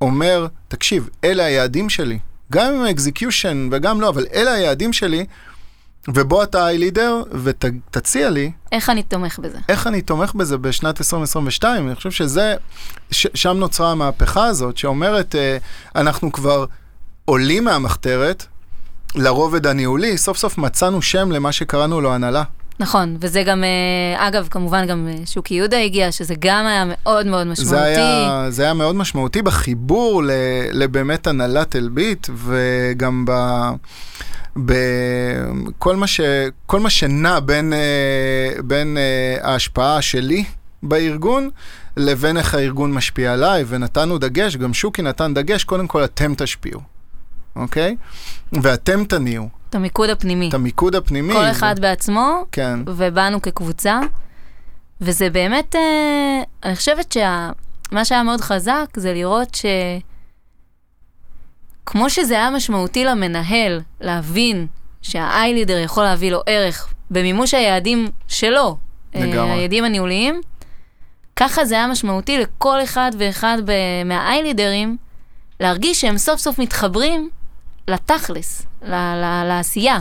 אומר, 0.00 0.46
תקשיב, 0.68 1.08
אלה 1.24 1.44
היעדים 1.44 1.90
שלי, 1.90 2.18
גם 2.52 2.74
עם 2.74 2.82
האקזיקיושן 2.82 3.68
וגם 3.72 4.00
לא, 4.00 4.08
אבל 4.08 4.26
אלה 4.34 4.52
היעדים 4.52 4.92
שלי, 4.92 5.26
ובוא 6.08 6.42
אתה 6.42 6.66
היי-לידר 6.66 7.22
ותציע 7.42 8.30
לי... 8.30 8.52
איך 8.72 8.90
אני 8.90 9.02
תומך 9.02 9.38
בזה. 9.38 9.58
איך 9.68 9.86
אני 9.86 10.02
תומך 10.02 10.34
בזה 10.34 10.58
בשנת 10.58 11.00
2022. 11.00 11.86
אני 11.86 11.94
חושב 11.94 12.10
שזה, 12.10 12.54
ש, 13.10 13.26
שם 13.34 13.56
נוצרה 13.56 13.90
המהפכה 13.90 14.46
הזאת, 14.46 14.76
שאומרת, 14.76 15.34
אה, 15.34 15.56
אנחנו 15.96 16.32
כבר 16.32 16.64
עולים 17.24 17.64
מהמחתרת 17.64 18.46
לרובד 19.14 19.66
הניהולי, 19.66 20.18
סוף 20.18 20.38
סוף 20.38 20.58
מצאנו 20.58 21.02
שם 21.02 21.32
למה 21.32 21.52
שקראנו 21.52 22.00
לו 22.00 22.14
הנהלה. 22.14 22.42
נכון, 22.80 23.16
וזה 23.20 23.42
גם, 23.42 23.64
אה, 23.64 24.28
אגב, 24.28 24.48
כמובן 24.50 24.86
גם 24.86 25.08
אה, 25.08 25.26
שוקי 25.26 25.54
יהודה 25.54 25.78
הגיע, 25.78 26.12
שזה 26.12 26.34
גם 26.38 26.66
היה 26.66 26.84
מאוד 26.86 27.26
מאוד 27.26 27.46
משמעותי. 27.46 27.70
זה 27.70 27.82
היה, 27.84 28.46
זה 28.48 28.62
היה 28.62 28.74
מאוד 28.74 28.96
משמעותי 28.96 29.42
בחיבור 29.42 30.22
ל, 30.24 30.30
לבאמת 30.72 31.26
הנהלת 31.26 31.76
אלביט, 31.76 32.28
וגם 32.34 33.24
ב... 33.28 33.32
בכל 34.56 35.96
מה, 35.96 36.06
ש, 36.06 36.20
כל 36.66 36.80
מה 36.80 36.90
שנע 36.90 37.40
בין, 37.40 37.72
אה, 37.72 38.62
בין 38.62 38.96
ההשפעה 39.42 40.02
שלי 40.02 40.44
בארגון 40.82 41.50
לבין 41.96 42.36
איך 42.36 42.54
הארגון 42.54 42.92
משפיע 42.92 43.32
עליי, 43.32 43.64
ונתנו 43.68 44.18
דגש, 44.18 44.56
גם 44.56 44.74
שוקי 44.74 45.02
נתן 45.02 45.34
דגש, 45.34 45.64
קודם 45.64 45.86
כל 45.86 46.04
אתם 46.04 46.34
תשפיעו, 46.36 46.80
אוקיי? 47.56 47.96
ואתם 48.52 49.04
תניעו. 49.04 49.48
את 49.70 49.74
המיקוד 49.74 50.10
הפנימי. 50.10 50.48
את 50.48 50.54
המיקוד 50.54 50.94
הפנימי. 50.94 51.32
כל 51.32 51.50
אחד 51.50 51.74
ו... 51.78 51.80
בעצמו, 51.80 52.44
כן. 52.52 52.80
ובאנו 52.86 53.42
כקבוצה. 53.42 54.00
וזה 55.00 55.30
באמת, 55.30 55.74
אה, 55.74 56.42
אני 56.64 56.76
חושבת 56.76 57.12
שמה 57.12 58.04
שהיה 58.04 58.22
מאוד 58.22 58.40
חזק 58.40 58.86
זה 58.96 59.12
לראות 59.12 59.54
ש... 59.54 59.66
כמו 61.86 62.10
שזה 62.10 62.34
היה 62.34 62.50
משמעותי 62.50 63.04
למנהל 63.04 63.80
להבין 64.00 64.66
שהאיילידר 65.02 65.78
יכול 65.78 66.04
להביא 66.04 66.30
לו 66.30 66.40
ערך 66.46 66.94
במימוש 67.10 67.54
היעדים 67.54 68.08
שלו, 68.28 68.76
אה, 69.14 69.20
לגמרי. 69.26 69.50
היעדים 69.52 69.84
הניהוליים, 69.84 70.40
ככה 71.36 71.64
זה 71.64 71.74
היה 71.74 71.86
משמעותי 71.86 72.38
לכל 72.38 72.82
אחד 72.82 73.10
ואחד 73.18 73.58
ב- 73.64 74.02
מהאיילידרים 74.04 74.96
להרגיש 75.60 76.00
שהם 76.00 76.18
סוף 76.18 76.40
סוף 76.40 76.58
מתחברים 76.58 77.30
לתכלס, 77.88 78.66
ל- 78.82 78.94
ל- 78.94 79.44
לעשייה. 79.48 80.00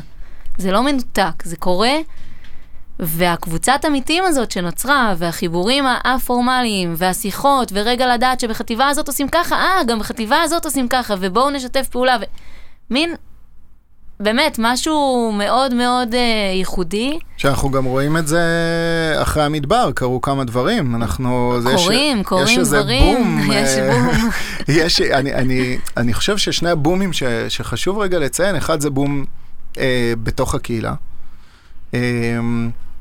זה 0.58 0.72
לא 0.72 0.84
מנותק, 0.84 1.44
זה 1.44 1.58
קורה, 1.58 1.94
והקבוצת 3.00 3.86
עמיתים 3.86 4.24
הזאת 4.24 4.52
שנוצרה, 4.52 5.14
והחיבורים 5.18 5.86
הא-פורמליים, 5.88 6.94
והשיחות, 6.98 7.72
ורגע 7.76 8.14
לדעת 8.14 8.40
שבחטיבה 8.40 8.88
הזאת 8.88 9.08
עושים 9.08 9.30
ככה, 9.30 9.56
אה, 9.56 9.84
גם 9.88 10.00
בחטיבה 10.00 10.42
הזאת 10.42 10.66
עושים 10.66 10.88
ככה, 10.88 11.16
ובואו 11.20 11.50
נשתף 11.50 11.88
פעולה, 11.88 12.18
ו... 12.22 12.24
מין, 12.90 13.16
באמת, 14.24 14.56
משהו 14.60 15.32
מאוד 15.38 15.74
מאוד 15.74 16.14
אה, 16.14 16.52
ייחודי. 16.56 17.20
שאנחנו 17.38 17.72
גם 17.72 17.86
רואים 17.86 18.18
את 18.18 18.28
זה 18.28 18.42
אחרי 19.22 19.44
המדבר, 19.44 19.92
קרו 19.96 20.22
כמה 20.22 20.44
דברים, 20.44 20.96
אנחנו... 20.96 21.56
קורים, 21.76 22.20
יש, 22.20 22.26
קורים 22.26 22.46
יש 22.48 22.58
איזה 22.58 22.82
דברים, 22.82 23.18
בום. 23.18 23.42
יש 23.54 23.78
אה, 23.78 23.92
בום. 23.92 24.30
יש, 24.68 25.02
אני, 25.02 25.34
אני, 25.34 25.78
אני 25.98 26.14
חושב 26.14 26.38
ששני 26.38 26.70
הבומים 26.70 27.14
ש, 27.14 27.24
שחשוב 27.50 28.00
רגע 28.00 28.20
לציין, 28.20 28.56
אחד 28.56 28.80
זה 28.82 28.90
בום 28.90 29.26
אה, 29.78 30.14
בתוך 30.24 30.56
הקהילה. 30.56 30.94
אה, 31.94 32.00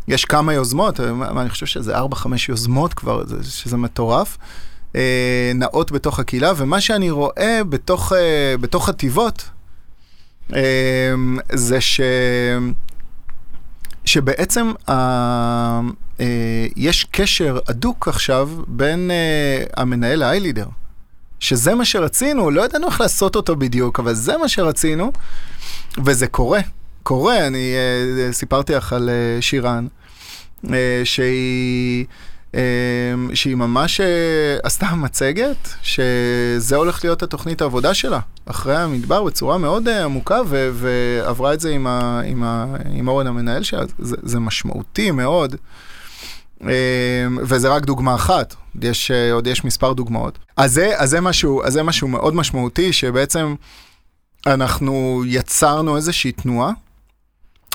יש 0.09 0.25
כמה 0.25 0.55
יוזמות, 0.55 1.01
אה, 1.01 1.11
אני 1.41 1.51
חושב 1.51 1.67
שזה 1.67 1.99
4-5 1.99 2.05
יוזמות 2.49 2.95
כבר, 2.95 3.27
זה, 3.27 3.51
שזה 3.51 3.77
מטורף. 3.77 4.39
אה, 4.97 5.53
נעות 5.55 5.93
בתוך 5.93 6.19
הקהילה, 6.19 6.53
ומה 6.57 6.81
שאני 6.81 7.11
רואה 7.11 7.61
בתוך, 7.69 8.13
אה, 8.13 8.55
בתוך 8.61 8.87
חטיבות, 8.87 9.45
זה 11.53 11.81
ש... 11.81 12.01
שבעצם 14.05 14.73
אה, 14.89 15.81
אה, 16.21 16.67
יש 16.77 17.07
קשר 17.11 17.59
הדוק 17.69 18.09
עכשיו 18.09 18.51
בין 18.67 19.11
אה, 19.11 19.65
המנהל 19.77 20.19
לאיילידר. 20.19 20.67
שזה 21.41 21.75
מה 21.75 21.85
שרצינו, 21.85 22.51
לא 22.51 22.65
ידענו 22.65 22.87
איך 22.87 23.01
לעשות 23.01 23.37
אותו 23.37 23.57
בדיוק, 23.57 24.01
אבל 24.01 24.15
זה 24.15 24.37
מה 24.37 24.49
שרצינו, 24.49 25.13
וזה 26.05 26.27
קורה. 26.27 26.61
קורה, 27.03 27.47
אני 27.47 27.75
אה, 28.27 28.33
סיפרתי 28.33 28.73
לך 28.75 28.93
על 28.93 29.11
שירן, 29.41 29.87
שהיא, 31.05 32.05
שהיא 33.35 33.57
ממש 33.57 34.01
אה, 34.01 34.07
עשתה 34.63 34.87
מצגת, 34.95 35.69
שזה 35.83 36.77
הולך 36.77 37.05
להיות 37.05 37.23
התוכנית 37.23 37.61
העבודה 37.61 37.95
שלה, 37.95 38.19
אחרי 38.47 38.77
המדבר 38.77 39.23
בצורה 39.25 39.59
מאוד 39.59 39.89
אה, 39.89 40.05
עמוקה, 40.05 40.41
ו- 40.47 40.71
ועברה 40.73 41.55
את 41.55 41.61
זה 41.61 41.71
עם, 41.71 41.87
ה- 41.87 42.21
עם, 42.25 42.43
ה- 42.43 42.67
עם 42.93 43.09
אורן 43.09 43.27
המנהל 43.27 43.63
שלה, 43.63 43.83
זה, 43.99 44.17
זה 44.23 44.41
משמעותי 44.41 45.11
מאוד. 45.11 45.57
אה, 46.69 46.69
וזה 47.43 47.69
רק 47.69 47.85
דוגמה 47.85 48.15
אחת, 48.15 48.55
יש, 48.83 49.11
אה, 49.11 49.33
עוד 49.33 49.47
יש 49.47 49.65
מספר 49.65 49.93
דוגמאות. 49.93 50.39
אז 50.57 50.73
זה, 50.73 50.93
אז, 50.97 51.11
זה 51.11 51.21
משהו, 51.21 51.65
אז 51.65 51.73
זה 51.73 51.83
משהו 51.83 52.09
מאוד 52.09 52.35
משמעותי, 52.35 52.93
שבעצם 52.93 53.55
אנחנו 54.47 55.23
יצרנו 55.27 55.97
איזושהי 55.97 56.33
תנועה, 56.33 56.73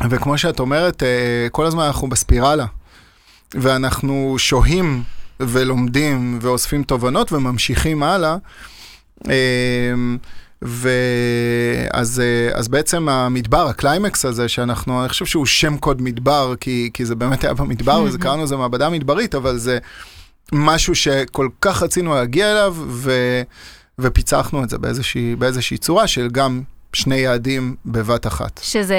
וכמו 0.09 0.37
שאת 0.37 0.59
אומרת, 0.59 1.03
כל 1.51 1.65
הזמן 1.65 1.83
אנחנו 1.83 2.09
בספירלה, 2.09 2.65
ואנחנו 3.53 4.35
שוהים 4.37 5.03
ולומדים 5.39 6.39
ואוספים 6.41 6.83
תובנות 6.83 7.31
וממשיכים 7.31 8.03
הלאה. 8.03 8.37
אה, 9.29 9.93
ואז 10.61 12.21
אז 12.53 12.67
בעצם 12.67 13.09
המדבר, 13.09 13.67
הקליימקס 13.67 14.25
הזה, 14.25 14.47
שאנחנו, 14.47 15.01
אני 15.01 15.09
חושב 15.09 15.25
שהוא 15.25 15.45
שם 15.45 15.77
קוד 15.77 16.01
מדבר, 16.01 16.53
כי, 16.59 16.89
כי 16.93 17.05
זה 17.05 17.15
באמת 17.15 17.43
היה 17.43 17.53
במדבר, 17.53 18.01
וזה 18.01 18.17
קראנו 18.23 18.43
לזה 18.43 18.57
מעבדה 18.57 18.89
מדברית, 18.89 19.35
אבל 19.35 19.57
זה 19.57 19.77
משהו 20.51 20.95
שכל 20.95 21.49
כך 21.61 21.83
רצינו 21.83 22.15
להגיע 22.15 22.51
אליו, 22.51 22.75
ו, 22.87 23.11
ופיצחנו 23.99 24.63
את 24.63 24.69
זה 24.69 24.77
באיזושהי, 24.77 25.35
באיזושהי 25.35 25.77
צורה 25.77 26.07
של 26.07 26.27
גם 26.31 26.61
שני 26.93 27.15
יעדים 27.15 27.75
בבת 27.85 28.27
אחת. 28.27 28.59
שזה... 28.63 28.97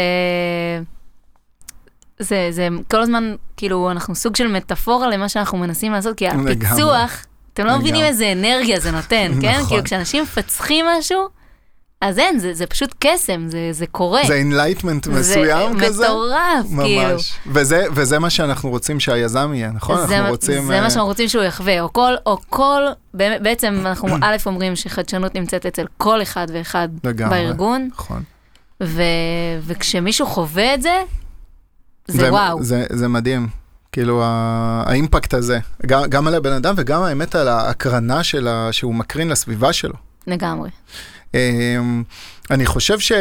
זה, 2.18 2.48
זה 2.50 2.68
כל 2.90 3.00
הזמן, 3.02 3.34
כאילו, 3.56 3.90
אנחנו 3.90 4.14
סוג 4.14 4.36
של 4.36 4.46
מטאפורה 4.48 5.08
למה 5.08 5.28
שאנחנו 5.28 5.58
מנסים 5.58 5.92
לעשות, 5.92 6.16
כי. 6.16 6.28
הפיצוח, 6.28 7.24
אתם 7.52 7.66
לא 7.66 7.78
מבינים. 7.78 8.04
איזה 8.04 8.32
אנרגיה 8.32 8.80
זה 8.80 8.90
נותן, 8.90 9.32
כן? 9.42 9.52
נכון. 9.54 9.68
כאילו, 9.68 9.84
כשאנשים 9.84 10.22
מפצחים 10.22 10.86
משהו, 10.98 11.28
אז 12.00 12.18
אין, 12.18 12.38
זה, 12.38 12.54
זה 12.54 12.66
פשוט 12.66 12.94
קסם, 12.98 13.48
זה, 13.48 13.58
זה 13.72 13.86
קורה. 13.86 14.20
זה 14.26 14.34
enlightenment 14.34 15.06
מסוים 15.06 15.78
זה 15.78 15.86
כזה? 15.86 16.04
מטורף, 16.04 16.66
כאילו. 16.84 17.12
ממש. 17.12 17.32
וזה, 17.46 17.84
וזה 17.94 18.18
מה 18.18 18.30
שאנחנו 18.30 18.70
רוצים 18.70 19.00
שהיזם 19.00 19.50
יהיה, 19.54 19.70
נכון? 19.70 19.96
זה, 19.96 20.02
אנחנו 20.02 20.22
מה- 20.22 20.28
רוצים... 20.28 20.66
זה 20.66 20.74
אה, 20.74 20.80
מה 20.80 20.90
שאנחנו 20.90 21.08
רוצים 21.08 21.28
שהוא 21.28 21.42
יחווה, 21.44 21.80
או 21.80 21.92
כל, 21.92 22.12
או 22.26 22.38
כל, 22.48 22.82
בעצם 23.14 23.74
אנחנו 23.86 24.08
א' 24.22 24.36
אומרים 24.46 24.76
שחדשנות 24.76 25.34
נמצאת 25.34 25.66
אצל 25.66 25.84
כל 25.96 26.22
אחד 26.22 26.46
ואחד 26.52 26.88
לגמרי. 27.04 27.30
בארגון, 27.38 27.88
נכון. 27.94 28.22
ו, 28.82 29.02
וכשמישהו 29.66 30.26
חווה 30.26 30.74
את 30.74 30.82
זה, 30.82 31.02
זה 32.08 32.32
וואו. 32.32 32.62
זה, 32.62 32.86
זה 32.90 33.08
מדהים. 33.08 33.48
כאילו, 33.92 34.22
האימפקט 34.24 35.34
הזה, 35.34 35.58
גם, 35.86 36.02
גם 36.08 36.26
על 36.26 36.34
הבן 36.34 36.52
אדם 36.52 36.74
וגם 36.76 37.02
האמת 37.02 37.34
על 37.34 37.48
ההקרנה 37.48 38.24
שלה, 38.24 38.72
שהוא 38.72 38.94
מקרין 38.94 39.28
לסביבה 39.28 39.72
שלו. 39.72 39.94
לגמרי. 40.26 40.70
אמ, 41.34 42.02
אני 42.50 42.66
חושב 42.66 42.98
ש, 42.98 43.12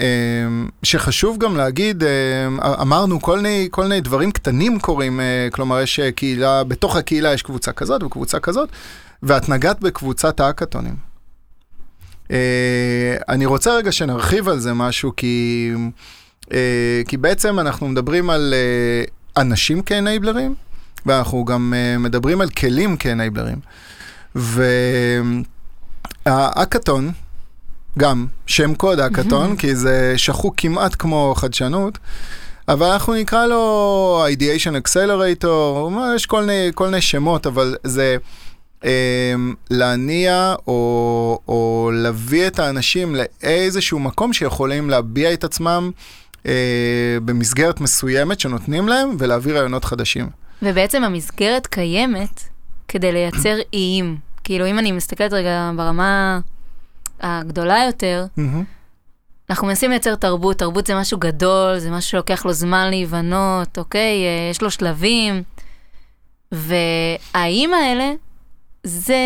אמ, 0.00 0.68
שחשוב 0.82 1.38
גם 1.38 1.56
להגיד, 1.56 2.04
אמ, 2.04 2.60
אמרנו 2.60 3.20
כל 3.20 3.36
מיני, 3.36 3.68
כל 3.70 3.82
מיני 3.82 4.00
דברים 4.00 4.32
קטנים 4.32 4.80
קורים, 4.80 5.20
אה, 5.20 5.48
כלומר 5.52 5.80
יש 5.80 6.00
אה, 6.00 6.12
קהילה, 6.12 6.64
בתוך 6.64 6.96
הקהילה 6.96 7.32
יש 7.32 7.42
קבוצה 7.42 7.72
כזאת 7.72 8.02
וקבוצה 8.02 8.40
כזאת, 8.40 8.68
ואת 9.22 9.48
נגעת 9.48 9.80
בקבוצת 9.80 10.40
האקתונים. 10.40 10.96
אה, 12.30 13.16
אני 13.28 13.46
רוצה 13.46 13.74
רגע 13.74 13.92
שנרחיב 13.92 14.48
על 14.48 14.58
זה 14.58 14.72
משהו, 14.72 15.12
כי, 15.16 15.72
כי 17.08 17.16
בעצם 17.16 17.58
אנחנו 17.58 17.88
מדברים 17.88 18.30
על 18.30 18.54
אה, 18.56 19.04
אנשים 19.42 19.82
כאנייבלרים, 19.82 20.54
ואנחנו 21.06 21.44
גם 21.44 21.74
אה, 21.76 21.98
מדברים 21.98 22.40
על 22.40 22.48
כלים 22.50 22.96
כאנייבלרים. 22.96 23.58
והאקתון, 26.26 27.12
גם 27.98 28.26
שם 28.46 28.74
קוד 28.74 29.00
האקתון, 29.00 29.56
כי 29.56 29.74
זה 29.74 30.14
שחוק 30.16 30.54
כמעט 30.56 30.96
כמו 30.98 31.34
חדשנות, 31.36 31.98
אבל 32.68 32.86
אנחנו 32.86 33.14
נקרא 33.14 33.46
לו 33.46 34.24
ideation 34.32 34.88
accelerator, 34.88 35.46
יש 36.14 36.26
כל 36.26 36.40
מיני, 36.40 36.70
כל 36.74 36.84
מיני 36.84 37.00
שמות, 37.00 37.46
אבל 37.46 37.76
זה 37.84 38.16
אה, 38.84 39.34
להניע 39.70 40.54
או, 40.66 41.38
או 41.48 41.90
להביא 41.94 42.46
את 42.46 42.58
האנשים 42.58 43.16
לאיזשהו 43.16 43.98
מקום 43.98 44.32
שיכולים 44.32 44.90
להביע 44.90 45.32
את 45.32 45.44
עצמם 45.44 45.90
אה, 46.46 47.18
במסגרת 47.24 47.80
מסוימת 47.80 48.40
שנותנים 48.40 48.88
להם 48.88 49.16
ולהביא 49.18 49.54
רעיונות 49.54 49.84
חדשים. 49.84 50.28
ובעצם 50.62 51.04
המסגרת 51.04 51.66
קיימת 51.66 52.42
כדי 52.88 53.12
לייצר 53.12 53.56
איים. 53.74 54.16
כאילו, 54.44 54.66
אם 54.66 54.78
אני 54.78 54.92
מסתכלת 54.92 55.32
רגע 55.32 55.70
ברמה 55.76 56.40
הגדולה 57.20 57.84
יותר, 57.86 58.26
אנחנו 59.50 59.66
מנסים 59.66 59.90
לייצר 59.90 60.14
תרבות, 60.14 60.58
תרבות 60.58 60.86
זה 60.86 60.94
משהו 60.94 61.18
גדול, 61.18 61.78
זה 61.78 61.90
משהו 61.90 62.10
שלוקח 62.10 62.46
לו 62.46 62.52
זמן 62.52 62.90
להיבנות, 62.90 63.78
אוקיי? 63.78 64.24
אה, 64.24 64.50
יש 64.50 64.62
לו 64.62 64.70
שלבים. 64.70 65.42
והאיים 66.52 67.74
האלה, 67.74 68.12
זה 68.84 69.16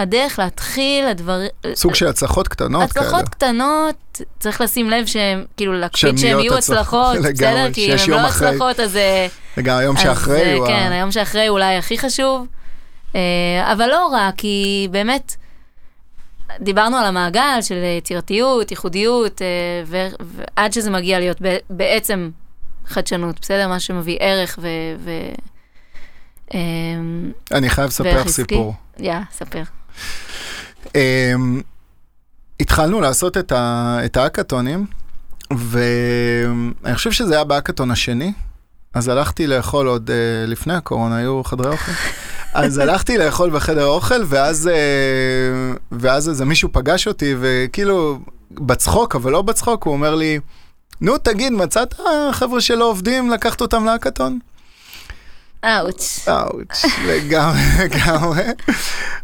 הדרך 0.00 0.38
להתחיל, 0.38 1.06
הדבר... 1.06 1.40
סוג 1.74 1.94
של 1.94 2.06
הצלחות 2.06 2.48
קטנות 2.48 2.92
כאלה. 2.92 3.06
הצלחות 3.06 3.28
קטנות, 3.28 4.20
צריך 4.40 4.60
לשים 4.60 4.90
לב 4.90 5.06
שהם, 5.06 5.44
כאילו, 5.56 5.72
להקפיד 5.72 6.18
שהם 6.18 6.40
יהיו 6.40 6.54
הצלחות, 6.58 7.16
הצלחות, 7.16 7.16
לגמרי, 7.30 7.60
בסדר? 7.70 7.72
כי 7.72 7.86
אם 7.94 8.14
הם 8.14 8.22
לא 8.22 8.28
אחרי. 8.28 8.48
הצלחות, 8.48 8.80
אז... 8.80 8.96
אה, 8.96 9.26
וגם 9.56 9.78
היום 9.78 9.96
אז, 9.96 10.02
שאחרי 10.02 10.42
אה, 10.42 10.54
הוא... 10.54 10.64
ה- 10.64 10.68
כן, 10.68 10.92
היום 10.92 11.12
שאחרי 11.12 11.48
אולי 11.48 11.76
הכי 11.76 11.98
חשוב. 11.98 12.46
אה, 13.14 13.20
אבל 13.72 13.86
לא 13.86 14.06
רק, 14.06 14.34
כי 14.36 14.88
באמת, 14.90 15.36
דיברנו 16.60 16.96
על 16.96 17.04
המעגל 17.04 17.58
של 17.62 17.76
יצירתיות, 17.98 18.70
ייחודיות, 18.70 19.42
ו- 19.86 20.08
ועד 20.20 20.72
שזה 20.72 20.90
מגיע 20.90 21.18
להיות 21.18 21.36
בעצם 21.70 22.30
חדשנות, 22.86 23.40
בסדר? 23.40 23.68
מה 23.68 23.80
שמביא 23.80 24.16
ערך 24.20 24.58
ו... 24.62 24.68
ו- 24.98 25.34
אני 27.52 27.70
חייב 27.70 27.88
לספר. 27.88 28.28
סיפור. 28.28 28.74
יאללה, 28.98 29.22
ספר. 29.32 29.62
אמ, 30.94 31.60
התחלנו 32.60 33.00
לעשות 33.00 33.36
את, 33.36 33.52
ה, 33.52 33.98
את 34.04 34.16
האקתונים, 34.16 34.86
ואני 35.50 36.94
חושב 36.94 37.12
שזה 37.12 37.34
היה 37.34 37.44
באקתון 37.44 37.90
השני, 37.90 38.32
אז 38.94 39.08
הלכתי 39.08 39.46
לאכול 39.46 39.86
עוד 39.86 40.10
uh, 40.10 40.50
לפני 40.50 40.74
הקורונה, 40.74 41.16
היו 41.16 41.44
חדרי 41.44 41.70
אוכל. 41.72 41.92
אז 42.54 42.78
הלכתי 42.78 43.18
לאכול 43.18 43.50
בחדר 43.50 43.86
אוכל, 43.86 44.22
ואז, 44.26 44.70
uh, 44.72 45.78
ואז 45.92 46.28
איזה 46.28 46.44
מישהו 46.44 46.68
פגש 46.72 47.08
אותי, 47.08 47.34
וכאילו, 47.40 48.18
בצחוק, 48.50 49.16
אבל 49.16 49.32
לא 49.32 49.42
בצחוק, 49.42 49.84
הוא 49.84 49.92
אומר 49.92 50.14
לי, 50.14 50.40
נו, 51.00 51.18
תגיד, 51.18 51.52
מצאת 51.52 51.94
חבר'ה 52.32 52.60
שלא 52.60 52.90
עובדים, 52.90 53.30
לקחת 53.30 53.60
אותם 53.60 53.84
להאקתון? 53.84 54.38
אאוץ'. 55.64 56.28
אאוץ', 56.28 56.84
לגמרי, 57.06 57.60
לגמרי. 57.84 58.42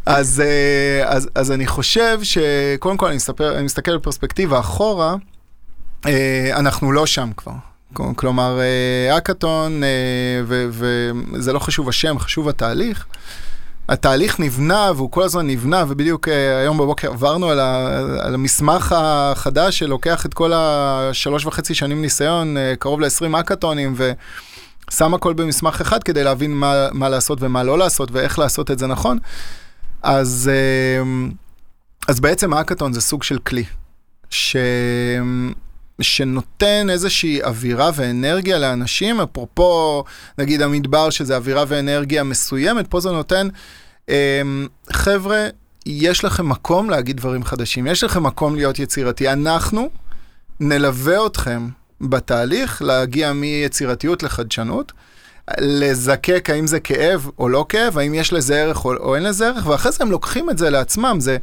אז, 0.05 0.43
אה, 0.45 1.07
אז, 1.09 1.29
אז 1.35 1.51
אני 1.51 1.67
חושב 1.67 2.19
שקודם 2.23 2.97
כל 2.97 3.07
אני, 3.07 3.17
אספר, 3.17 3.55
אני 3.57 3.63
מסתכל 3.65 3.91
על 3.91 3.99
פרספקטיבה 3.99 4.59
אחורה, 4.59 5.15
אה, 6.05 6.49
אנחנו 6.55 6.91
לא 6.91 7.05
שם 7.05 7.29
כבר. 7.37 7.51
כל- 7.93 8.03
כלומר, 8.15 8.59
אה, 8.59 9.13
האקתון, 9.15 9.81
ו- 10.45 10.67
וזה 10.71 11.53
לא 11.53 11.59
חשוב 11.59 11.89
השם, 11.89 12.19
חשוב 12.19 12.49
התהליך. 12.49 13.05
התהליך 13.89 14.39
נבנה 14.39 14.91
והוא 14.95 15.11
כל 15.11 15.23
הזמן 15.23 15.47
נבנה, 15.47 15.83
ובדיוק 15.87 16.27
היום 16.63 16.77
בבוקר 16.77 17.07
עברנו 17.11 17.49
על, 17.49 17.59
על 18.21 18.33
המסמך 18.33 18.95
החדש 18.97 19.79
שלוקח 19.79 20.25
את 20.25 20.33
כל 20.33 20.51
השלוש 20.55 21.45
וחצי 21.45 21.75
שנים 21.75 22.01
ניסיון, 22.01 22.57
קרוב 22.79 22.99
ל-20 23.01 23.37
האקתונים, 23.37 23.95
ושם 24.89 25.13
הכל 25.13 25.33
במסמך 25.33 25.81
אחד 25.81 26.03
כדי 26.03 26.23
להבין 26.23 26.53
מה, 26.53 26.87
מה 26.93 27.09
לעשות 27.09 27.37
ומה 27.41 27.63
לא 27.63 27.77
לעשות 27.77 28.11
ואיך 28.11 28.39
לעשות 28.39 28.71
את 28.71 28.79
זה 28.79 28.87
נכון. 28.87 29.17
אז, 30.03 30.51
אה, 30.53 31.27
אז 32.07 32.19
בעצם 32.19 32.53
האקתון 32.53 32.93
זה 32.93 33.01
סוג 33.01 33.23
של 33.23 33.37
כלי, 33.37 33.63
ש... 34.29 34.55
שנותן 36.01 36.89
איזושהי 36.89 37.43
אווירה 37.43 37.89
ואנרגיה 37.95 38.59
לאנשים, 38.59 39.21
אפרופו 39.21 40.03
נגיד 40.37 40.61
המדבר 40.61 41.09
שזה 41.09 41.35
אווירה 41.35 41.63
ואנרגיה 41.67 42.23
מסוימת, 42.23 42.87
פה 42.87 42.99
זה 42.99 43.11
נותן, 43.11 43.47
אה, 44.09 44.41
חבר'ה, 44.91 45.47
יש 45.85 46.23
לכם 46.23 46.49
מקום 46.49 46.89
להגיד 46.89 47.17
דברים 47.17 47.43
חדשים, 47.43 47.87
יש 47.87 48.03
לכם 48.03 48.23
מקום 48.23 48.55
להיות 48.55 48.79
יצירתי. 48.79 49.29
אנחנו 49.29 49.89
נלווה 50.59 51.25
אתכם 51.25 51.67
בתהליך 52.01 52.81
להגיע 52.81 53.33
מיצירתיות 53.33 54.23
לחדשנות, 54.23 54.91
לזקק 55.59 56.49
האם 56.49 56.67
זה 56.67 56.79
כאב 56.79 57.29
או 57.39 57.49
לא 57.49 57.65
כאב, 57.69 57.97
האם 57.97 58.13
יש 58.13 58.33
לזה 58.33 58.61
ערך 58.61 58.85
או, 58.85 58.95
או 58.95 59.15
אין 59.15 59.23
לזה 59.23 59.47
ערך, 59.47 59.67
ואחרי 59.67 59.91
זה 59.91 60.03
הם 60.03 60.11
לוקחים 60.11 60.49
את 60.49 60.57
זה 60.57 60.69
לעצמם, 60.69 61.17
זה, 61.19 61.37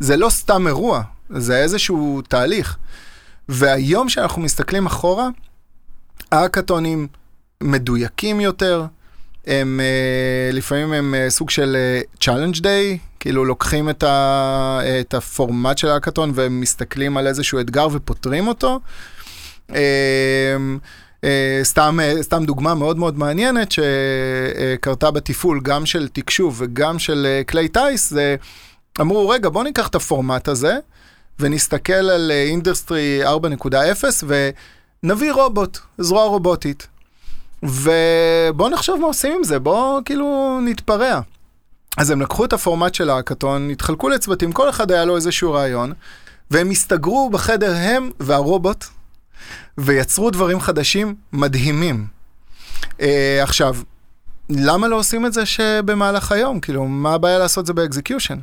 זה 0.00 0.16
לא 0.16 0.28
סתם 0.28 0.66
אירוע, 0.66 1.02
זה 1.30 1.56
איזשהו 1.56 2.22
תהליך. 2.28 2.76
והיום 3.48 4.08
שאנחנו 4.08 4.42
מסתכלים 4.42 4.86
אחורה, 4.86 5.28
האקתונים 6.32 7.06
מדויקים 7.62 8.40
יותר, 8.40 8.86
הם 9.46 9.80
אה, 9.80 10.50
לפעמים 10.52 10.92
הם 10.92 11.14
אה, 11.14 11.30
סוג 11.30 11.50
של 11.50 11.76
אה, 11.76 12.00
challenge 12.20 12.60
day, 12.60 12.98
כאילו 13.20 13.44
לוקחים 13.44 13.90
את, 13.90 14.02
ה, 14.02 14.80
את 15.00 15.14
הפורמט 15.14 15.78
של 15.78 15.88
האקתון 15.88 16.32
ומסתכלים 16.34 17.16
על 17.16 17.26
איזשהו 17.26 17.60
אתגר 17.60 17.88
ופותרים 17.92 18.48
אותו. 18.48 18.80
אה, 19.74 20.56
אה, 21.24 21.60
סתם, 21.62 21.98
אה, 22.02 22.22
סתם 22.22 22.44
דוגמה 22.44 22.74
מאוד 22.74 22.98
מאוד 22.98 23.18
מעניינת 23.18 23.68
שקרתה 23.72 25.10
בתפעול 25.10 25.60
גם 25.62 25.86
של 25.86 26.08
תקשוב 26.08 26.56
וגם 26.58 26.98
של 26.98 27.26
אה, 27.26 27.44
כלי 27.44 27.68
טיס, 27.68 28.10
זה 28.10 28.36
אמרו 29.00 29.28
רגע 29.28 29.48
בוא 29.48 29.64
ניקח 29.64 29.88
את 29.88 29.94
הפורמט 29.94 30.48
הזה 30.48 30.76
ונסתכל 31.40 31.92
על 31.92 32.30
industry 32.30 33.20
4.0 33.24 34.04
ונביא 35.02 35.32
רובוט, 35.32 35.78
זרוע 35.98 36.24
רובוטית. 36.24 36.86
ובואו 37.62 38.68
נחשוב 38.68 39.00
מה 39.00 39.06
עושים 39.06 39.32
עם 39.32 39.44
זה, 39.44 39.58
בואו 39.58 40.00
כאילו 40.04 40.58
נתפרע. 40.62 41.20
אז 41.96 42.10
הם 42.10 42.22
לקחו 42.22 42.44
את 42.44 42.52
הפורמט 42.52 42.94
של 42.94 43.10
האקתון, 43.10 43.70
התחלקו 43.70 44.08
לצוותים, 44.08 44.52
כל 44.52 44.68
אחד 44.68 44.90
היה 44.90 45.04
לו 45.04 45.16
איזשהו 45.16 45.52
רעיון, 45.52 45.92
והם 46.50 46.70
הסתגרו 46.70 47.30
בחדר 47.30 47.74
הם 47.76 48.10
והרובוט, 48.20 48.84
ויצרו 49.78 50.30
דברים 50.30 50.60
חדשים 50.60 51.14
מדהימים. 51.32 52.06
אה, 53.00 53.40
עכשיו, 53.42 53.76
למה 54.50 54.88
לא 54.88 54.96
עושים 54.96 55.26
את 55.26 55.32
זה 55.32 55.46
שבמהלך 55.46 56.32
היום? 56.32 56.60
כאילו, 56.60 56.84
מה 56.86 57.14
הבעיה 57.14 57.38
לעשות 57.38 57.62
את 57.62 57.66
זה 57.66 57.72
ב 57.72 57.78
execution? 57.78 58.38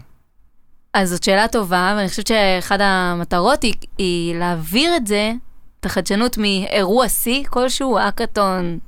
אז 0.93 1.09
זאת 1.09 1.23
שאלה 1.23 1.47
טובה, 1.47 1.93
ואני 1.97 2.09
חושבת 2.09 2.27
שאחד 2.27 2.77
המטרות 2.81 3.63
היא, 3.63 3.73
היא 3.97 4.35
להעביר 4.35 4.95
את 4.95 5.07
זה, 5.07 5.33
את 5.79 5.85
החדשנות 5.85 6.37
מאירוע 6.37 7.09
שיא 7.09 7.43
כלשהו, 7.49 7.97
האקתון, 7.97 8.79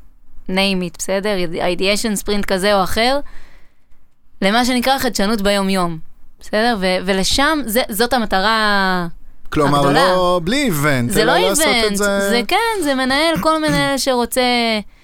name 0.49 0.83
it, 0.83 0.97
בסדר? 0.97 1.35
ideation 1.53 2.15
sprint 2.15 2.45
כזה 2.45 2.75
או 2.75 2.83
אחר, 2.83 3.19
למה 4.41 4.65
שנקרא 4.65 4.97
חדשנות 4.97 5.41
ביום-יום, 5.41 5.99
בסדר? 6.39 6.77
ו- 6.79 6.97
ולשם, 7.05 7.59
זה, 7.65 7.81
זאת 7.89 8.13
המטרה 8.13 9.07
כלומר, 9.55 9.79
הגדולה. 9.79 10.07
לא 10.11 10.41
בלי 10.43 10.63
event, 10.63 11.11
זה 11.11 11.25
לא 11.25 11.35
event, 11.35 11.95
זה... 11.95 12.29
זה... 12.29 12.41
כן, 12.47 12.83
זה 12.83 12.95
מנהל, 12.95 13.37
כל 13.41 13.61
מנהל 13.61 13.97
שרוצה, 13.97 14.41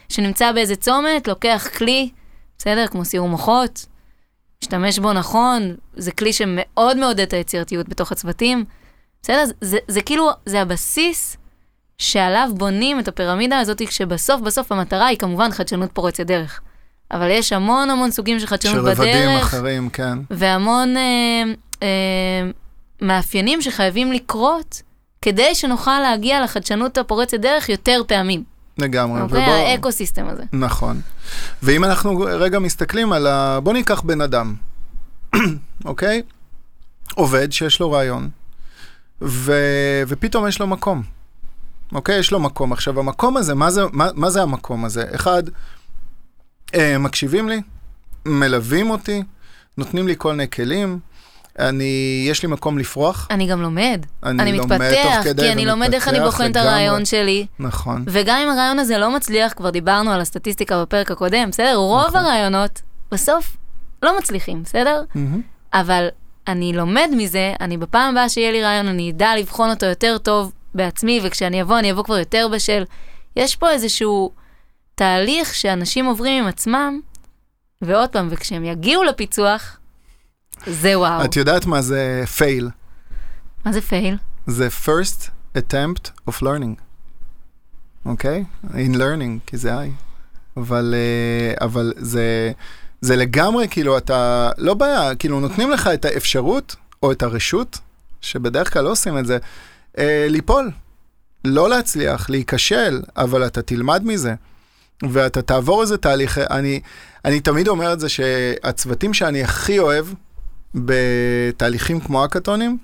שנמצא 0.10 0.52
באיזה 0.52 0.76
צומת, 0.76 1.28
לוקח 1.28 1.68
כלי, 1.78 2.10
בסדר? 2.58 2.88
כמו 2.88 3.06
סיור 3.06 3.30
מוחות, 3.30 3.86
משתמש 4.64 5.00
בו 5.00 5.14
נכון, 5.14 5.76
זה 5.96 6.12
כלי 6.12 6.34
שמאוד 6.34 6.98
מעודד 6.98 7.20
את 7.20 7.34
היצירתיות 7.34 7.90
בתוך 7.90 8.12
הצוותים, 8.12 8.66
בסדר? 9.24 9.46
זה, 9.46 9.54
זה, 9.62 9.78
זה 9.88 10.02
כאילו, 10.02 10.30
זה 10.46 10.62
הבסיס 10.62 11.38
שעליו 11.98 12.50
בונים 12.54 13.00
את 13.00 13.08
הפירמידה 13.08 13.60
הזאת, 13.60 13.82
כשבסוף 13.88 14.42
בסוף 14.42 14.72
המטרה 14.72 15.06
היא 15.06 15.18
כמובן 15.18 15.52
חדשנות 15.52 15.90
פורצת 15.94 16.26
דרך. 16.26 16.62
אבל 17.12 17.30
יש 17.30 17.54
המון 17.54 17.90
המון 17.90 18.12
סוגים 18.12 18.40
של 18.40 18.48
חדשנות 18.48 18.76
של 18.76 18.90
רבדים 18.90 19.30
בדרך. 19.30 19.42
אחרים, 19.42 19.90
כן. 19.90 20.18
והמון 20.30 20.98
אה, 20.98 21.44
אה, 21.84 22.50
מאפיינים 23.02 23.62
שחייבים 23.62 24.12
לקרות 24.12 24.82
כדי 25.22 25.56
שנוכל 25.56 26.00
להגיע 26.00 26.44
לחדשנות 26.44 26.98
הפורצת 26.98 27.40
דרך 27.40 27.70
יותר 27.70 28.02
פעמים. 28.08 28.44
לגמרי. 28.78 29.22
אוקיי? 29.22 29.44
ובוא- 29.44 29.54
האקו-סיסטם 29.54 30.28
הזה. 30.28 30.44
נכון. 30.54 31.02
ואם 31.64 31.84
אנחנו 31.84 32.20
רגע 32.20 32.60
מסתכלים 32.60 33.14
על 33.14 33.28
ה... 33.28 33.60
בוא 33.64 33.74
ניקח 33.74 34.02
בן 34.02 34.22
אדם, 34.22 34.56
אוקיי? 35.86 36.22
עובד 37.16 37.52
שיש 37.52 37.80
לו 37.80 37.92
רעיון, 37.92 38.30
ו... 39.22 39.54
ופתאום 40.08 40.48
יש 40.48 40.60
לו 40.60 40.68
מקום. 40.68 41.04
אוקיי? 41.94 42.20
יש 42.20 42.32
לו 42.32 42.40
מקום. 42.40 42.74
עכשיו, 42.74 43.00
המקום 43.00 43.38
הזה, 43.38 43.56
מה 43.56 43.72
זה, 43.72 43.82
מה, 43.92 44.08
מה 44.14 44.30
זה 44.30 44.42
המקום 44.42 44.86
הזה? 44.86 45.04
אחד, 45.16 45.44
אה, 46.76 46.98
מקשיבים 46.98 47.50
לי, 47.50 47.62
מלווים 48.26 48.90
אותי, 48.90 49.24
נותנים 49.78 50.08
לי 50.08 50.16
כל 50.18 50.32
מיני 50.32 50.50
כלים, 50.50 51.00
אני, 51.60 52.26
יש 52.30 52.44
לי 52.44 52.50
מקום 52.50 52.78
לפרוח. 52.78 53.28
אני 53.32 53.48
גם 53.48 53.62
לומד. 53.62 54.06
אני 54.24 54.42
אני 54.42 54.58
לומד 54.58 54.74
מתפתח, 54.74 55.16
תוך 55.16 55.24
כדי 55.24 55.42
כי 55.42 55.52
אני 55.52 55.66
לומד 55.66 55.94
איך 55.94 56.08
אני 56.08 56.20
בוחן 56.20 56.52
את. 56.52 56.56
הרעיון 56.56 57.06
שלי. 57.06 57.46
נכון. 57.60 58.04
וגם 58.08 58.38
אם 58.38 58.50
הרעיון 58.50 58.80
הזה 58.80 58.98
לא 58.98 59.16
מצליח, 59.16 59.54
כבר 59.54 59.70
דיברנו 59.70 60.12
על 60.12 60.22
הסטטיסטיקה 60.22 60.82
בפרק 60.82 61.12
הקודם, 61.12 61.50
בסדר? 61.50 61.76
רוב 61.76 62.08
נכון. 62.08 62.20
הרעיונות 62.20 62.82
בסוף 63.12 63.58
לא 64.04 64.18
מצליחים, 64.18 64.64
בסדר? 64.64 65.02
מהמם. 65.16 65.42
אבל 65.74 66.08
אני 66.48 66.74
לומד 66.74 67.10
מזה, 67.18 67.54
אני 67.62 67.78
בפעם 67.78 68.12
הבאה 68.12 68.30
שיהיה 68.30 68.52
לי 68.52 68.64
רעיון, 68.64 68.88
אני 68.88 69.12
אדע 69.12 69.36
לבחון 69.36 69.70
אותו 69.70 69.86
יותר 69.86 70.18
טוב 70.18 70.52
בעצמי, 70.76 71.20
וכשאני 71.24 71.62
אבוא, 71.62 71.80
אני 71.80 71.92
אבוא 71.92 72.04
כבר 72.04 72.18
יותר 72.18 72.48
בשל. 72.52 72.84
יש 73.36 73.56
פה 73.56 73.70
איזשהו 73.72 74.32
תהליך 74.96 75.56
שאנשים 75.56 76.06
עוברים 76.06 76.44
עם 76.44 76.50
עצמם, 76.50 77.00
ועוד 77.82 78.10
פעם, 78.10 78.28
וכשהם 78.32 78.66
יגיעו 78.66 79.04
לפיצוח, 79.04 79.78
זה 80.68 81.00
וואו. 81.00 81.26
את 81.26 81.36
יודעת 81.36 81.66
מה 81.66 81.82
זה 81.82 82.24
fail? 82.38 82.64
מה 83.66 83.74
זה 83.74 83.82
פייל? 83.82 84.18
זה 84.48 84.68
first 84.86 85.30
attempt 85.58 86.10
of 86.30 86.34
learning, 86.42 86.82
אוקיי? 88.06 88.44
in 88.64 88.96
learning, 88.96 89.40
כי 89.46 89.58
זה 89.58 89.74
I. 89.74 89.88
אבל, 90.58 90.96
אה, 90.98 91.66
אבל 91.66 91.94
זה, 91.98 92.52
זה 93.02 93.16
לגמרי, 93.16 93.68
כאילו, 93.68 93.98
אתה, 93.98 94.50
לא 94.58 94.74
בעיה, 94.74 95.16
כאילו, 95.16 95.40
נותנים 95.40 95.72
לך 95.72 95.90
את 95.94 96.06
האפשרות, 96.06 96.76
או 97.04 97.12
את 97.12 97.24
הרשות, 97.24 97.80
שבדרך 98.22 98.74
כלל 98.74 98.84
לא 98.84 98.92
עושים 98.92 99.18
את 99.18 99.26
זה, 99.26 99.38
אה, 99.98 100.28
ליפול. 100.30 100.72
לא 101.46 101.70
להצליח, 101.70 102.30
להיכשל, 102.30 103.02
אבל 103.18 103.46
אתה 103.46 103.62
תלמד 103.62 104.04
מזה. 104.06 104.34
ואתה 105.10 105.42
תעבור 105.42 105.82
איזה 105.82 105.98
תהליך. 105.98 106.38
אני, 106.38 106.82
אני 107.26 107.40
תמיד 107.40 107.68
אומר 107.68 107.94
את 107.94 108.00
זה 108.00 108.10
שהצוותים 108.10 109.14
שאני 109.14 109.44
הכי 109.44 109.80
אוהב 109.80 110.06
בתהליכים 110.76 112.00
כמו 112.00 112.24
הקטונים, 112.24 112.78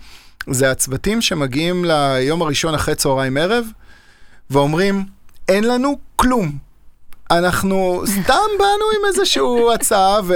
זה 0.49 0.71
הצוותים 0.71 1.21
שמגיעים 1.21 1.85
ליום 1.85 2.41
הראשון 2.41 2.75
אחרי 2.75 2.95
צהריים 2.95 3.38
ערב, 3.38 3.65
ואומרים, 4.49 5.05
אין 5.47 5.63
לנו 5.63 5.97
כלום. 6.15 6.51
אנחנו 7.31 8.03
סתם 8.05 8.47
באנו 8.59 8.85
עם 8.99 9.05
איזושהי 9.07 9.43
הצעה, 9.75 10.19
ו... 10.23 10.33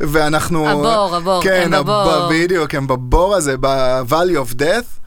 ואנחנו... 0.00 0.68
הבור, 0.68 1.16
הבור, 1.16 1.42
כן, 1.42 1.62
הם 1.72 1.82
בבור. 1.82 1.94
הב... 1.94 2.32
בדיוק, 2.32 2.74
הם 2.74 2.86
בבור 2.86 3.34
הזה, 3.34 3.56
ב-Valley 3.60 4.50
of 4.50 4.54
Death. 4.54 5.00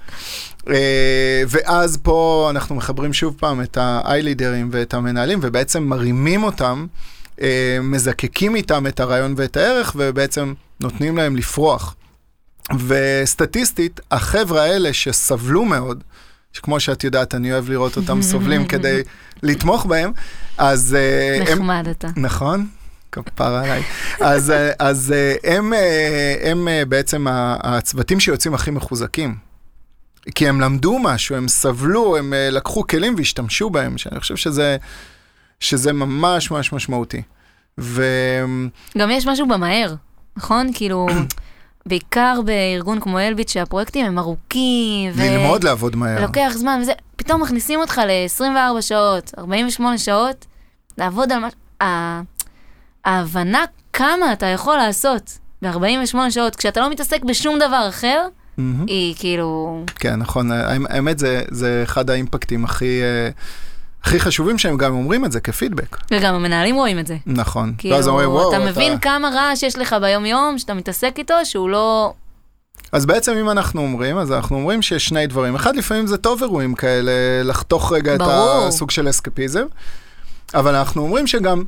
אה, 0.70 1.43
ואז 1.47 1.97
פה 2.03 2.47
אנחנו 2.49 2.76
מחברים 2.76 3.14
שוב 3.14 3.36
פעם 3.39 3.61
את 3.61 3.78
ה-i-לידרים 3.78 4.68
ואת 4.72 4.93
המנהלים, 4.93 5.39
ובעצם 5.41 5.84
מרימים 5.84 6.43
אותם, 6.43 6.86
אה, 7.41 7.78
מזקקים 7.82 8.55
איתם 8.55 8.88
את 8.88 8.99
הרעיון 8.99 9.34
ואת 9.38 9.57
הערך, 9.57 9.93
ובעצם 9.95 10.53
נותנים 10.84 11.18
להם 11.18 11.36
לפרוח. 11.36 11.96
וסטטיסטית, 12.88 14.00
החבר'ה 14.12 14.62
האלה 14.64 14.94
שסבלו 14.94 15.66
מאוד, 15.66 16.04
שכמו 16.54 16.80
שאת 16.80 17.04
יודעת, 17.04 17.36
אני 17.36 17.54
אוהב 17.54 17.70
לראות 17.70 17.98
אותם 17.98 18.22
סובלים 18.32 18.68
כדי 18.68 19.02
לתמוך 19.44 19.86
בהם, 19.86 20.12
אז... 20.58 20.96
אה, 21.00 21.36
הם- 21.52 21.60
נחמד 21.60 21.88
אתה. 21.92 22.08
נכון, 22.16 22.68
כפרה 23.12 23.64
עליי. 23.64 23.84
אז, 24.20 24.52
אה, 24.52 24.72
אז 24.80 25.14
אה, 25.16 25.36
הם, 25.56 25.74
הם 26.44 26.68
בעצם 26.90 27.26
הצוותים 27.30 28.20
שיוצאים 28.20 28.54
הכי 28.54 28.72
מחוזקים. 28.72 29.36
כי 30.36 30.48
הם 30.50 30.62
למדו 30.62 31.00
משהו, 31.00 31.36
הם 31.36 31.48
סבלו, 31.48 32.18
הם 32.18 32.34
לקחו 32.52 32.88
כלים 32.88 33.16
והשתמשו 33.18 33.70
בהם, 33.70 33.98
שאני 33.98 34.20
חושב 34.20 34.36
שזה, 34.36 34.78
שזה 35.60 35.94
ממש 35.94 36.52
ממש 36.52 36.74
משמעותי. 36.74 37.22
ו... 37.80 38.04
גם 38.98 39.12
יש 39.12 39.28
משהו 39.28 39.48
במהר, 39.48 39.96
נכון? 40.38 40.68
כאילו, 40.74 41.08
בעיקר 41.86 42.40
בארגון 42.46 43.00
כמו 43.00 43.20
אלביט, 43.20 43.48
שהפרויקטים 43.50 44.06
הם 44.06 44.20
ארוכים, 44.20 45.12
ו... 45.16 45.22
ללמוד 45.22 45.64
לעבוד 45.64 45.96
מהר. 45.96 46.22
לוקח 46.22 46.52
זמן, 46.56 46.80
וזה, 46.82 46.92
פתאום 47.16 47.42
מכניסים 47.42 47.80
אותך 47.80 48.02
ל-24 48.08 48.82
שעות, 48.82 49.32
48 49.38 49.98
שעות, 49.98 50.46
לעבוד 50.98 51.32
על 51.32 51.40
מה... 51.40 51.48
ההבנה 53.06 53.64
כמה 53.94 54.34
אתה 54.34 54.46
יכול 54.46 54.78
לעשות 54.78 55.38
ב-48 55.62 55.80
שעות, 56.30 56.56
כשאתה 56.56 56.80
לא 56.80 56.90
מתעסק 56.90 57.24
בשום 57.24 57.60
דבר 57.60 57.86
אחר, 57.90 58.28
מהמם. 58.58 58.86
היא 58.88 59.16
כאילו... 59.18 59.84
כן, 59.96 60.16
נכון, 60.16 60.52
האמ- 60.52 60.86
האמת 60.90 61.20
זה, 61.20 61.42
זה 61.52 61.82
אחד 61.84 62.10
האימפקטים 62.10 62.66
הכי, 62.66 63.02
אה, 63.02 63.30
הכי 64.04 64.20
חשובים 64.20 64.58
שהם 64.58 64.78
גם 64.78 64.93
אומרים 64.93 65.26
את 65.26 65.32
זה 65.32 65.39
כפידבק. 65.39 65.97
וגם 66.12 66.36
המנהלים 66.36 66.76
רואים 66.76 66.99
את 66.99 67.08
זה. 67.08 67.18
נכון. 67.26 67.74
כאילו, 67.78 67.95
ואז 67.95 68.08
אומרים, 68.08 68.30
וואו, 68.30 68.49
אתה 68.56 68.66
מבין 68.66 68.99
כמה 68.99 69.30
רעש 69.30 69.64
יש 69.64 69.78
לך 69.78 69.95
ביום-יום, 70.01 70.58
שאתה 70.58 70.74
מתעסק 70.74 71.16
איתו, 71.18 71.34
שהוא 71.43 71.70
לא... 71.70 72.14
אז 72.91 73.06
בעצם 73.06 73.38
אם 73.38 73.49
אנחנו 73.49 73.82
אומרים, 73.82 74.18
אז 74.18 74.32
אנחנו 74.32 74.56
אומרים 74.56 74.82
שיש 74.82 75.06
שני 75.08 75.28
דברים. 75.28 75.56
אחד, 75.56 75.76
לפעמים 75.76 76.08
זה 76.08 76.18
טוב 76.18 76.43
אירועים 76.43 76.76
כאלה, 76.76 77.12
לחתוך 77.43 77.91
רגע 77.91 78.18
ברור. 78.18 78.64
את 78.64 78.68
הסוג 78.68 78.91
של 78.91 79.10
אסקפיזם, 79.10 79.66
אבל 80.54 80.76
אנחנו 80.76 81.01
אומרים 81.01 81.28
שגם 81.28 81.64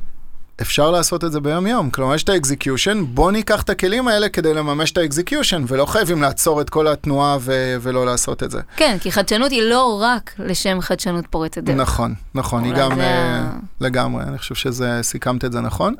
אפשר 0.62 0.90
לעשות 0.90 1.24
את 1.24 1.32
זה 1.32 1.40
ביום-יום. 1.40 1.90
כלומר, 1.90 2.14
יש 2.14 2.22
את 2.22 2.28
ה 2.28 2.35
execution, 2.35 3.04
בוא 3.08 3.32
ניקח 3.32 3.62
את 3.62 3.70
הכלים 3.70 4.08
האלה 4.08 4.28
כדי 4.28 4.54
לממש 4.54 4.92
את 4.92 4.98
ה 4.98 5.04
execution, 5.04 5.64
ולא 5.68 5.86
חייבים 5.86 6.22
לעצור 6.22 6.60
את 6.60 6.70
כל 6.70 6.88
התנועה 6.88 7.36
ו- 7.40 7.76
ולא 7.80 8.06
לעשות 8.06 8.42
את 8.42 8.50
זה. 8.50 8.60
כן, 8.76 8.96
כי 9.00 9.12
חדשנות 9.12 9.50
היא 9.50 9.62
לא 9.62 10.00
רק 10.02 10.34
לשם 10.38 10.80
חדשנות 10.80 11.24
פורצת 11.30 11.58
דרך. 11.62 11.76
נכון, 11.76 12.14
נכון, 12.34 12.64
היא 12.64 12.72
גם 12.74 12.94
זה 12.94 13.02
ה- 13.06 13.50
לגמרי, 13.80 14.22
אני 14.24 14.38
חושב 14.38 14.54
שזה, 14.54 14.98
סיכמת 15.02 15.44
את 15.44 15.52
זה 15.52 15.60
נכון. 15.60 15.94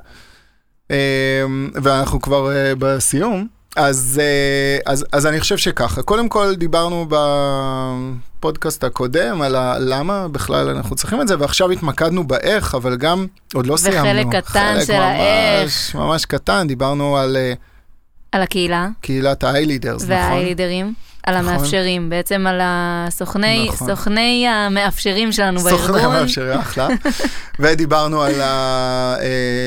אה, 0.90 0.96
ואנחנו 1.74 2.20
כבר 2.20 2.52
אה, 2.52 2.72
בסיום, 2.78 3.46
אז, 3.76 4.20
אה, 4.22 4.92
אז, 4.92 5.04
אז 5.12 5.26
אני 5.26 5.40
חושב 5.40 5.56
שככה, 5.56 6.02
קודם 6.02 6.28
כל 6.28 6.54
דיברנו 6.54 7.06
בפודקאסט 8.38 8.84
הקודם 8.84 9.42
על 9.42 9.54
הלמה 9.56 10.28
בכלל 10.28 10.68
אנחנו 10.68 10.96
צריכים 10.96 11.20
את 11.20 11.28
זה, 11.28 11.34
ועכשיו 11.38 11.70
התמקדנו 11.70 12.26
באיך, 12.26 12.74
אבל 12.74 12.96
גם 12.96 13.26
עוד 13.54 13.66
לא 13.66 13.72
וחלק 13.74 13.92
סיימנו. 13.92 14.30
קטן 14.30 14.76
של 14.86 14.92
ממש, 14.92 15.02
האיך. 15.02 15.94
ממש 15.94 16.24
קטן, 16.24 16.66
דיברנו 16.68 17.16
על 17.16 17.36
אה, 17.36 17.52
על 18.32 18.42
הקהילה 18.42 18.88
קהילת 19.00 19.44
ה-i-leaders, 19.44 19.94
נכון? 19.94 20.08
והאיילידרים, 20.10 20.94
על 21.26 21.38
נכון. 21.38 21.48
המאפשרים, 21.54 22.10
בעצם 22.10 22.46
על 22.46 22.60
הסוכני, 22.62 23.68
נכון. 23.68 23.88
סוכני 23.88 24.46
המאפשרים 24.48 25.32
שלנו 25.32 25.60
סוכני 25.60 25.92
בארגון. 25.94 26.16
המאפשרים, 26.16 26.58
אחלה. 26.58 26.88
ודיברנו 27.60 28.22
על 28.22 28.34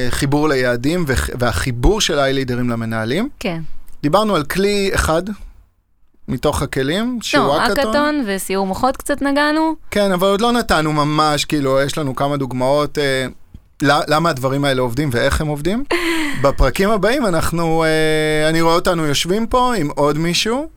החיבור 0.07 0.49
ליעדים 0.49 1.03
וח- 1.07 1.29
והחיבור 1.39 2.01
של 2.01 2.19
ה-i-leaders 2.19 2.53
למנהלים. 2.53 3.29
כן. 3.39 3.59
דיברנו 4.01 4.35
על 4.35 4.43
כלי 4.43 4.91
אחד 4.93 5.23
מתוך 6.27 6.61
הכלים, 6.61 7.19
שהוא 7.21 7.45
לא, 7.45 7.61
האקתון. 7.61 7.87
אקתון 7.87 8.23
וסיור 8.27 8.67
מוחות 8.67 8.97
קצת 8.97 9.21
נגענו. 9.21 9.75
כן, 9.91 10.11
אבל 10.11 10.27
עוד 10.27 10.41
לא 10.41 10.51
נתנו 10.51 10.93
ממש, 10.93 11.45
כאילו, 11.45 11.81
יש 11.81 11.97
לנו 11.97 12.15
כמה 12.15 12.37
דוגמאות. 12.37 12.97
אה, 12.97 13.27
למה 13.81 14.29
הדברים 14.29 14.65
האלה 14.65 14.81
עובדים 14.81 15.09
ואיך 15.11 15.41
הם 15.41 15.47
עובדים. 15.47 15.83
בפרקים 16.43 16.89
הבאים 16.89 17.25
אנחנו, 17.25 17.83
אה, 17.83 18.49
אני 18.49 18.61
רואה 18.61 18.75
אותנו 18.75 19.05
יושבים 19.05 19.47
פה 19.47 19.75
עם 19.75 19.89
עוד 19.95 20.17
מישהו, 20.17 20.69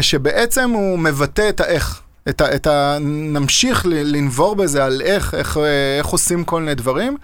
שבעצם 0.00 0.70
הוא 0.70 0.98
מבטא 0.98 1.48
את 1.48 1.60
האיך. 1.60 2.02
את 2.28 2.40
ה, 2.40 2.54
את 2.54 2.66
ה, 2.66 2.98
נמשיך 3.00 3.86
לנבור 3.86 4.56
בזה 4.56 4.84
על 4.84 5.02
איך, 5.04 5.34
איך, 5.34 5.56
אה, 5.56 5.98
איך 5.98 6.06
עושים 6.06 6.44
כל 6.44 6.60
מיני 6.60 6.74
דברים. 6.74 7.16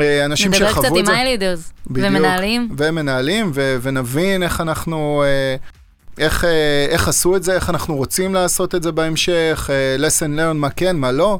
אה, 0.00 0.24
אנשים 0.24 0.50
נדבר 0.50 0.72
קצת 0.72 0.82
שחוו 0.82 0.94
את 0.94 0.98
עם 1.00 1.06
זה. 1.06 1.12
האיילידרס 1.12 1.72
בדיוק. 1.86 2.06
ומנהלים. 2.08 2.68
ומנהלים, 2.76 3.50
ו- 3.54 3.76
ונבין 3.82 4.42
איך 4.42 4.60
אנחנו, 4.60 5.24
אה, 5.26 5.56
איך, 6.24 6.44
אה, 6.44 6.86
איך 6.88 7.08
עשו 7.08 7.36
את 7.36 7.42
זה, 7.42 7.54
איך 7.54 7.70
אנחנו 7.70 7.96
רוצים 7.96 8.34
לעשות 8.34 8.74
את 8.74 8.82
זה 8.82 8.92
בהמשך, 8.92 9.70
lesson 9.98 10.38
learn, 10.38 10.54
מה 10.54 10.70
כן, 10.70 10.96
מה 10.96 11.12
לא. 11.12 11.38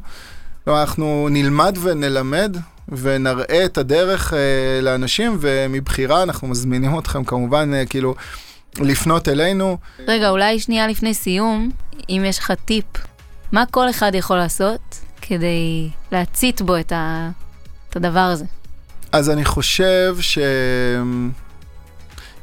אנחנו 0.67 1.29
נלמד 1.31 1.79
ונלמד 1.83 2.57
ונראה 2.89 3.65
את 3.65 3.79
הדרך 3.79 4.35
אה, 4.35 4.81
לאנשים, 4.83 5.37
ומבחירה 5.41 6.23
אנחנו 6.23 6.49
מזמינים 6.49 6.99
אתכם 6.99 7.25
כמובן, 7.25 7.75
אה, 7.75 7.87
כאילו, 7.87 8.15
לפנות 8.81 9.29
אלינו. 9.29 9.79
רגע, 10.07 10.29
אולי 10.31 10.61
שנייה 10.61 10.87
לפני 10.87 11.15
סיום, 11.15 11.71
אם 12.09 12.23
יש 12.27 12.39
לך 12.39 12.53
טיפ, 12.65 12.85
מה 13.53 13.65
כל 13.71 13.91
אחד 13.91 14.15
יכול 14.15 14.37
לעשות 14.37 14.99
כדי 15.23 15.89
להצית 16.13 16.63
בו 16.63 16.79
את, 16.79 16.93
ה... 16.93 17.31
הדבר 17.97 18.21
הזה? 18.21 18.45
אז 19.13 19.31
אני 19.31 19.45
חושב 19.45 20.17
ש... 20.21 20.39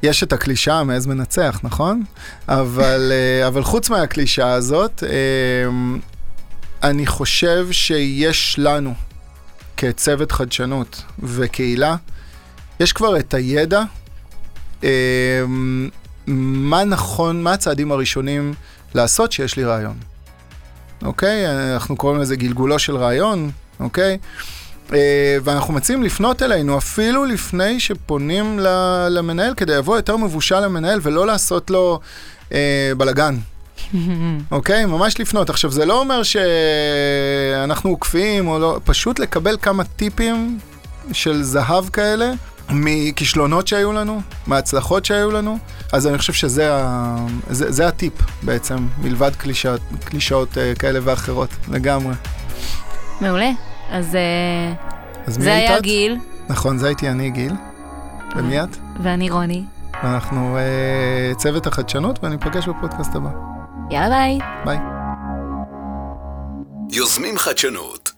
יש 0.04 0.24
את 0.24 0.34
הקלישאה 0.34 0.84
מעז 0.84 1.06
מנצח, 1.06 1.60
נכון? 1.64 2.04
אבל, 2.48 3.12
אה, 3.12 3.48
אבל 3.48 3.64
חוץ 3.64 3.90
מהקלישאה 3.90 4.54
הזאת, 4.54 5.04
אה, 5.04 5.10
אני 6.90 7.08
חושב 7.08 7.68
שיש 7.72 8.56
לנו, 8.60 8.94
כצוות 9.78 10.32
חדשנות 10.32 11.04
וקהילה, 11.20 11.96
יש 12.80 12.94
כבר 12.94 13.20
את 13.20 13.34
הידע, 13.34 13.84
אה, 14.84 14.90
מה 16.28 16.84
נכון, 16.84 17.44
מה 17.44 17.54
הצעדים 17.54 17.92
הראשונים 17.92 18.54
לעשות 18.96 19.32
שיש 19.32 19.58
לי 19.58 19.64
רעיון. 19.64 19.98
אוקיי? 21.04 21.48
אנחנו 21.74 21.96
קוראים 21.96 22.22
לזה 22.22 22.36
גלגולו 22.36 22.80
של 22.80 22.98
רעיון, 22.98 23.52
אוקיי? 23.80 24.12
אה, 24.12 24.18
ואנחנו 25.44 25.74
מציעים 25.74 26.04
לפנות 26.04 26.44
אלינו 26.44 26.78
אפילו 26.78 27.26
לפני 27.26 27.80
שפונים 27.80 28.60
למנהל, 29.10 29.54
כדי 29.54 29.76
לבוא 29.76 29.96
יותר 29.96 30.18
מבושל 30.18 30.60
למנהל 30.60 31.00
ולא 31.04 31.28
לעשות 31.28 31.70
לו 31.70 32.00
אה, 32.54 32.92
בלאגן. 32.98 33.36
אוקיי? 34.52 34.86
ממש 34.86 35.20
לפנות. 35.20 35.50
עכשיו, 35.50 35.72
זה 35.72 35.86
לא 35.86 36.00
אומר 36.00 36.22
שאנחנו 36.24 37.90
עוקפים 37.90 38.48
או 38.48 38.60
לא, 38.60 38.80
פשוט 38.84 39.20
לקבל 39.20 39.58
כמה 39.62 39.84
טיפים 39.84 40.60
של 41.12 41.44
זהב 41.44 41.90
כאלה, 41.90 42.32
מכישלונות 42.70 43.68
שהיו 43.68 43.94
לנו, 43.94 44.22
מהצלחות 44.48 45.06
שהיו 45.06 45.32
לנו. 45.32 45.58
אז 45.92 46.08
אני 46.08 46.18
חושב 46.18 46.34
שזה 46.34 46.74
ה... 46.74 47.16
זה, 47.50 47.72
זה 47.72 47.88
הטיפ 47.88 48.14
בעצם, 48.44 48.88
מלבד 49.02 49.36
קלישאות, 49.36 49.82
קלישאות 50.06 50.58
אה, 50.58 50.74
כאלה 50.80 51.00
ואחרות, 51.04 51.50
לגמרי. 51.72 52.14
מעולה. 53.22 53.52
אז 53.94 54.16
אה, 54.16 54.74
אז 55.28 55.34
זה 55.34 55.54
היה 55.56 55.78
את? 55.78 55.82
גיל, 55.84 56.18
נכון, 56.50 56.78
זה 56.78 56.88
הייתי 56.88 57.10
אני, 57.10 57.30
גיל. 57.30 57.54
ומי 58.36 58.64
את? 58.64 58.78
ואני 59.04 59.30
רוני. 59.30 59.64
אנחנו 60.04 60.58
אה, 60.58 61.36
צוות 61.36 61.68
החדשנות, 61.68 62.24
וניפגש 62.24 62.68
בפודקאסט 62.68 63.16
הבא. 63.16 63.30
יאללה 63.90 64.10
ביי. 64.10 64.40
ביי. 64.66 64.78
יוזמים 66.92 67.38
חדשנות 67.38 68.13